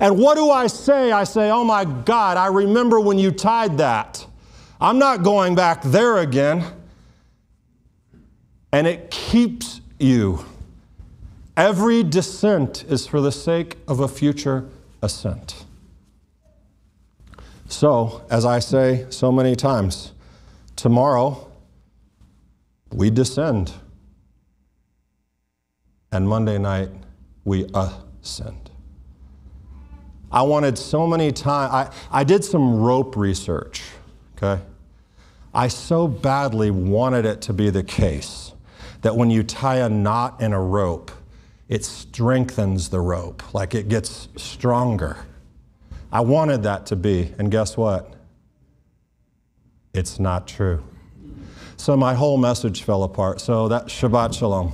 And 0.00 0.18
what 0.18 0.34
do 0.34 0.50
I 0.50 0.66
say? 0.66 1.12
I 1.12 1.22
say, 1.22 1.50
Oh 1.50 1.64
my 1.64 1.84
God, 1.84 2.36
I 2.36 2.48
remember 2.48 2.98
when 2.98 3.18
you 3.18 3.30
tied 3.30 3.78
that. 3.78 4.26
I'm 4.80 4.98
not 4.98 5.22
going 5.22 5.54
back 5.54 5.82
there 5.82 6.18
again. 6.18 6.64
And 8.72 8.88
it 8.88 9.12
keeps 9.12 9.80
you. 10.00 10.44
Every 11.56 12.02
descent 12.02 12.84
is 12.88 13.06
for 13.06 13.20
the 13.20 13.30
sake 13.30 13.76
of 13.86 14.00
a 14.00 14.08
future 14.08 14.68
ascent. 15.00 15.64
So, 17.68 18.24
as 18.28 18.44
I 18.44 18.58
say 18.58 19.06
so 19.10 19.30
many 19.30 19.54
times, 19.54 20.10
tomorrow 20.74 21.48
we 22.94 23.10
descend. 23.10 23.72
And 26.12 26.28
Monday 26.28 26.58
night, 26.58 26.90
we 27.44 27.66
ascend. 27.74 28.70
I 30.30 30.42
wanted 30.42 30.78
so 30.78 31.06
many 31.06 31.32
times, 31.32 31.72
I, 31.72 32.20
I 32.20 32.24
did 32.24 32.44
some 32.44 32.80
rope 32.80 33.16
research, 33.16 33.82
okay? 34.36 34.62
I 35.52 35.68
so 35.68 36.06
badly 36.06 36.70
wanted 36.70 37.26
it 37.26 37.40
to 37.42 37.52
be 37.52 37.70
the 37.70 37.82
case 37.82 38.52
that 39.02 39.16
when 39.16 39.28
you 39.28 39.42
tie 39.42 39.78
a 39.78 39.88
knot 39.88 40.40
in 40.40 40.52
a 40.52 40.60
rope, 40.60 41.10
it 41.68 41.84
strengthens 41.84 42.88
the 42.90 43.00
rope, 43.00 43.54
like 43.54 43.74
it 43.74 43.88
gets 43.88 44.28
stronger. 44.36 45.18
I 46.12 46.20
wanted 46.20 46.62
that 46.62 46.86
to 46.86 46.96
be, 46.96 47.32
and 47.38 47.50
guess 47.50 47.76
what? 47.76 48.14
It's 49.92 50.20
not 50.20 50.46
true. 50.46 50.82
So 51.76 51.96
my 51.96 52.14
whole 52.14 52.36
message 52.36 52.82
fell 52.82 53.02
apart. 53.02 53.40
So 53.40 53.68
that 53.68 53.86
Shabbat 53.86 54.34
Shalom. 54.38 54.72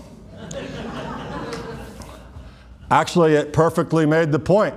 Actually, 2.90 3.34
it 3.34 3.52
perfectly 3.52 4.04
made 4.04 4.32
the 4.32 4.38
point. 4.38 4.74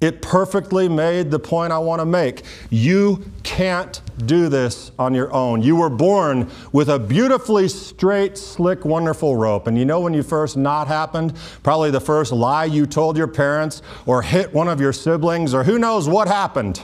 It 0.00 0.20
perfectly 0.20 0.86
made 0.88 1.30
the 1.30 1.38
point 1.38 1.72
I 1.72 1.78
want 1.78 2.00
to 2.00 2.04
make. 2.04 2.42
You 2.68 3.24
can't 3.42 4.02
do 4.26 4.48
this 4.48 4.92
on 4.98 5.14
your 5.14 5.32
own. 5.32 5.62
You 5.62 5.76
were 5.76 5.88
born 5.88 6.50
with 6.72 6.90
a 6.90 6.98
beautifully 6.98 7.68
straight, 7.68 8.36
slick, 8.36 8.84
wonderful 8.84 9.34
rope. 9.34 9.66
And 9.66 9.78
you 9.78 9.84
know 9.86 10.00
when 10.00 10.12
you 10.12 10.22
first 10.22 10.56
knot 10.58 10.88
happened? 10.88 11.34
Probably 11.62 11.90
the 11.90 12.00
first 12.00 12.32
lie 12.32 12.66
you 12.66 12.86
told 12.86 13.16
your 13.16 13.26
parents 13.26 13.80
or 14.04 14.20
hit 14.20 14.52
one 14.52 14.68
of 14.68 14.78
your 14.78 14.92
siblings 14.92 15.54
or 15.54 15.64
who 15.64 15.78
knows 15.78 16.06
what 16.06 16.28
happened. 16.28 16.82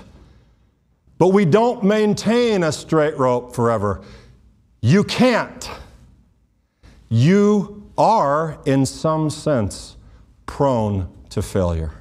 But 1.20 1.34
we 1.34 1.44
don't 1.44 1.84
maintain 1.84 2.62
a 2.62 2.72
straight 2.72 3.18
rope 3.18 3.54
forever. 3.54 4.00
You 4.80 5.04
can't. 5.04 5.70
You 7.10 7.90
are, 7.98 8.58
in 8.64 8.86
some 8.86 9.28
sense, 9.28 9.98
prone 10.46 11.12
to 11.28 11.42
failure. 11.42 11.92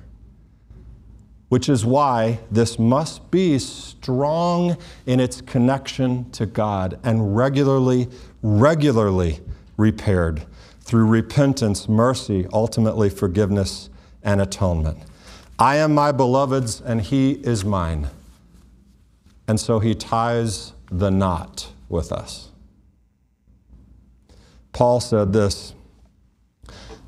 Which 1.50 1.68
is 1.68 1.86
why 1.86 2.40
this 2.50 2.80
must 2.80 3.30
be 3.30 3.60
strong 3.60 4.78
in 5.06 5.20
its 5.20 5.42
connection 5.42 6.32
to 6.32 6.46
God 6.46 6.98
and 7.04 7.36
regularly, 7.36 8.08
regularly 8.42 9.42
repaired 9.76 10.46
through 10.80 11.08
repentance, 11.08 11.90
mercy, 11.90 12.48
ultimately 12.54 13.10
forgiveness, 13.10 13.90
and 14.24 14.40
atonement. 14.40 15.00
I 15.60 15.76
am 15.76 15.94
my 15.94 16.14
beloved's, 16.14 16.80
and 16.80 17.02
he 17.02 17.32
is 17.32 17.66
mine. 17.66 18.12
And 19.50 19.60
so 19.60 19.80
he 19.80 19.96
ties 19.96 20.74
the 20.92 21.10
knot 21.10 21.72
with 21.90 22.12
us. 22.12 22.52
Paul 24.74 25.00
said 25.00 25.34
this 25.34 25.74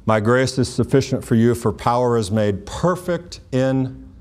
My 0.07 0.19
grace 0.19 0.57
is 0.57 0.67
sufficient 0.67 1.23
for 1.23 1.35
you, 1.35 1.53
for 1.53 1.71
power 1.71 2.17
is 2.17 2.31
made 2.31 2.65
perfect 2.65 3.41
in 3.51 4.11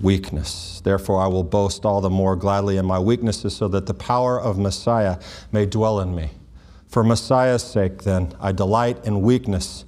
weakness. 0.00 0.80
Therefore, 0.82 1.20
I 1.20 1.26
will 1.26 1.44
boast 1.44 1.84
all 1.84 2.00
the 2.00 2.08
more 2.08 2.34
gladly 2.34 2.78
in 2.78 2.86
my 2.86 2.98
weaknesses, 2.98 3.54
so 3.54 3.68
that 3.68 3.84
the 3.84 3.92
power 3.92 4.40
of 4.40 4.58
Messiah 4.58 5.18
may 5.52 5.66
dwell 5.66 6.00
in 6.00 6.14
me. 6.14 6.30
For 6.88 7.04
Messiah's 7.04 7.62
sake, 7.62 8.04
then, 8.04 8.32
I 8.40 8.52
delight 8.52 9.04
in 9.04 9.20
weakness, 9.20 9.84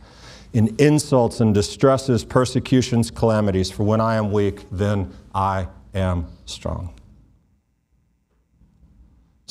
in 0.53 0.77
insults 0.79 1.41
and 1.41 1.55
distresses, 1.55 2.23
persecutions, 2.23 3.11
calamities. 3.11 3.71
For 3.71 3.83
when 3.83 4.03
I 4.03 4.17
am 4.17 4.31
weak, 4.31 4.67
then 4.71 5.11
I 5.35 5.69
am 5.95 6.27
strong. 6.45 6.93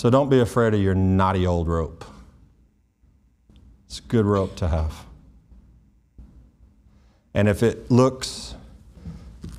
So 0.02 0.10
don't 0.10 0.30
be 0.30 0.40
afraid 0.40 0.74
of 0.74 0.82
your 0.82 0.96
knotty 0.96 1.46
old 1.46 1.68
rope. 1.68 2.04
It's 3.86 4.00
a 4.00 4.02
good 4.02 4.26
rope 4.26 4.56
to 4.56 4.68
have. 4.68 5.06
And 7.36 7.48
if 7.48 7.62
it 7.62 7.92
looks 7.92 8.56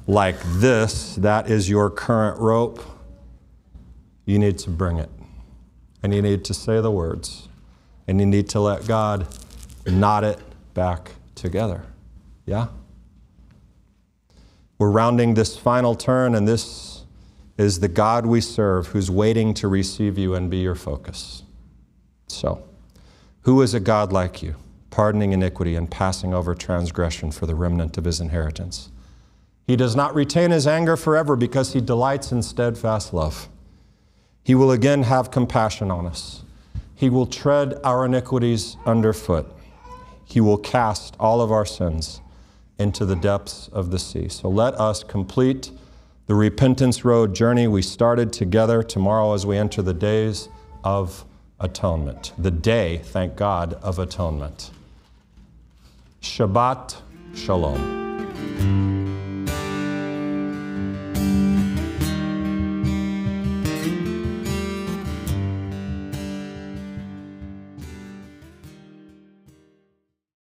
like 0.09 0.35
this, 0.43 1.15
that 1.15 1.49
is 1.49 1.71
your 1.71 1.91
current 1.91 2.41
rope, 2.41 2.85
you 4.25 4.37
need 4.37 4.59
to 4.59 4.71
bring 4.71 4.97
it. 4.97 5.11
And 6.03 6.13
you 6.13 6.21
need 6.21 6.45
to 6.47 6.55
say 6.55 6.81
the 6.81 6.91
words. 6.91 7.49
And 8.09 8.19
you 8.19 8.27
need 8.27 8.49
to 8.49 8.59
let 8.59 8.85
God 8.85 9.29
knot 9.87 10.25
it 10.25 10.41
back 10.75 11.13
together. 11.37 11.85
Yeah? 12.47 12.67
We're 14.77 14.91
rounding 14.91 15.35
this 15.35 15.57
final 15.57 15.95
turn, 15.95 16.35
and 16.35 16.49
this 16.49 16.92
is 17.63 17.79
the 17.79 17.89
God 17.89 18.27
we 18.27 18.41
serve 18.41 18.89
who's 18.89 19.11
waiting 19.11 19.55
to 19.55 19.69
receive 19.69 20.19
you 20.19 20.35
and 20.35 20.51
be 20.51 20.59
your 20.59 20.75
focus. 20.75 21.45
So, 22.27 22.65
who 23.43 23.63
is 23.63 23.73
a 23.73 23.81
God 23.81 24.13
like 24.13 24.43
you, 24.43 24.57
pardoning 24.91 25.33
iniquity 25.33 25.77
and 25.77 25.91
passing 25.91 26.35
over 26.35 26.55
transgression 26.55 27.31
for 27.31 27.47
the 27.47 27.55
remnant 27.55 27.97
of 27.97 28.05
his 28.05 28.21
inheritance? 28.21 28.91
He 29.65 29.77
does 29.77 29.95
not 29.95 30.15
retain 30.15 30.51
his 30.51 30.67
anger 30.67 30.97
forever 30.97 31.37
because 31.37 31.73
he 31.73 31.81
delights 31.81 32.33
in 32.33 32.43
steadfast 32.43 33.15
love. 33.15 33.49
He 34.43 34.57
will 34.57 34.73
again 34.73 35.05
have 35.05 35.31
compassion 35.31 35.91
on 35.91 36.05
us. 36.05 36.43
He 36.97 37.09
will 37.09 37.27
tread 37.27 37.79
our 37.85 38.05
iniquities 38.05 38.77
underfoot. 38.85 39.47
He 40.25 40.41
will 40.41 40.59
cast 40.59 41.15
all 41.21 41.41
of 41.41 41.53
our 41.53 41.67
sins 41.67 42.21
into 42.77 43.05
the 43.05 43.17
depths 43.17 43.69
of 43.69 43.93
the 43.93 43.99
sea. 44.01 44.29
So 44.29 44.49
let 44.49 44.75
us 44.75 45.05
complete 45.05 45.71
the 46.33 46.37
repentance 46.37 47.05
road 47.05 47.35
journey 47.35 47.69
we 47.69 47.83
started 47.83 48.33
together 48.33 48.83
tomorrow 48.83 49.35
as 49.35 49.45
we 49.45 49.59
enter 49.59 49.83
the 49.83 49.93
days 49.93 50.49
of 50.83 51.27
atonement. 51.61 52.33
The 52.39 52.51
day, 52.51 53.03
thank 53.05 53.37
God, 53.37 53.75
of 53.83 53.99
atonement. 53.99 54.71
Shabbat 56.23 56.97
Shalom. 57.35 59.02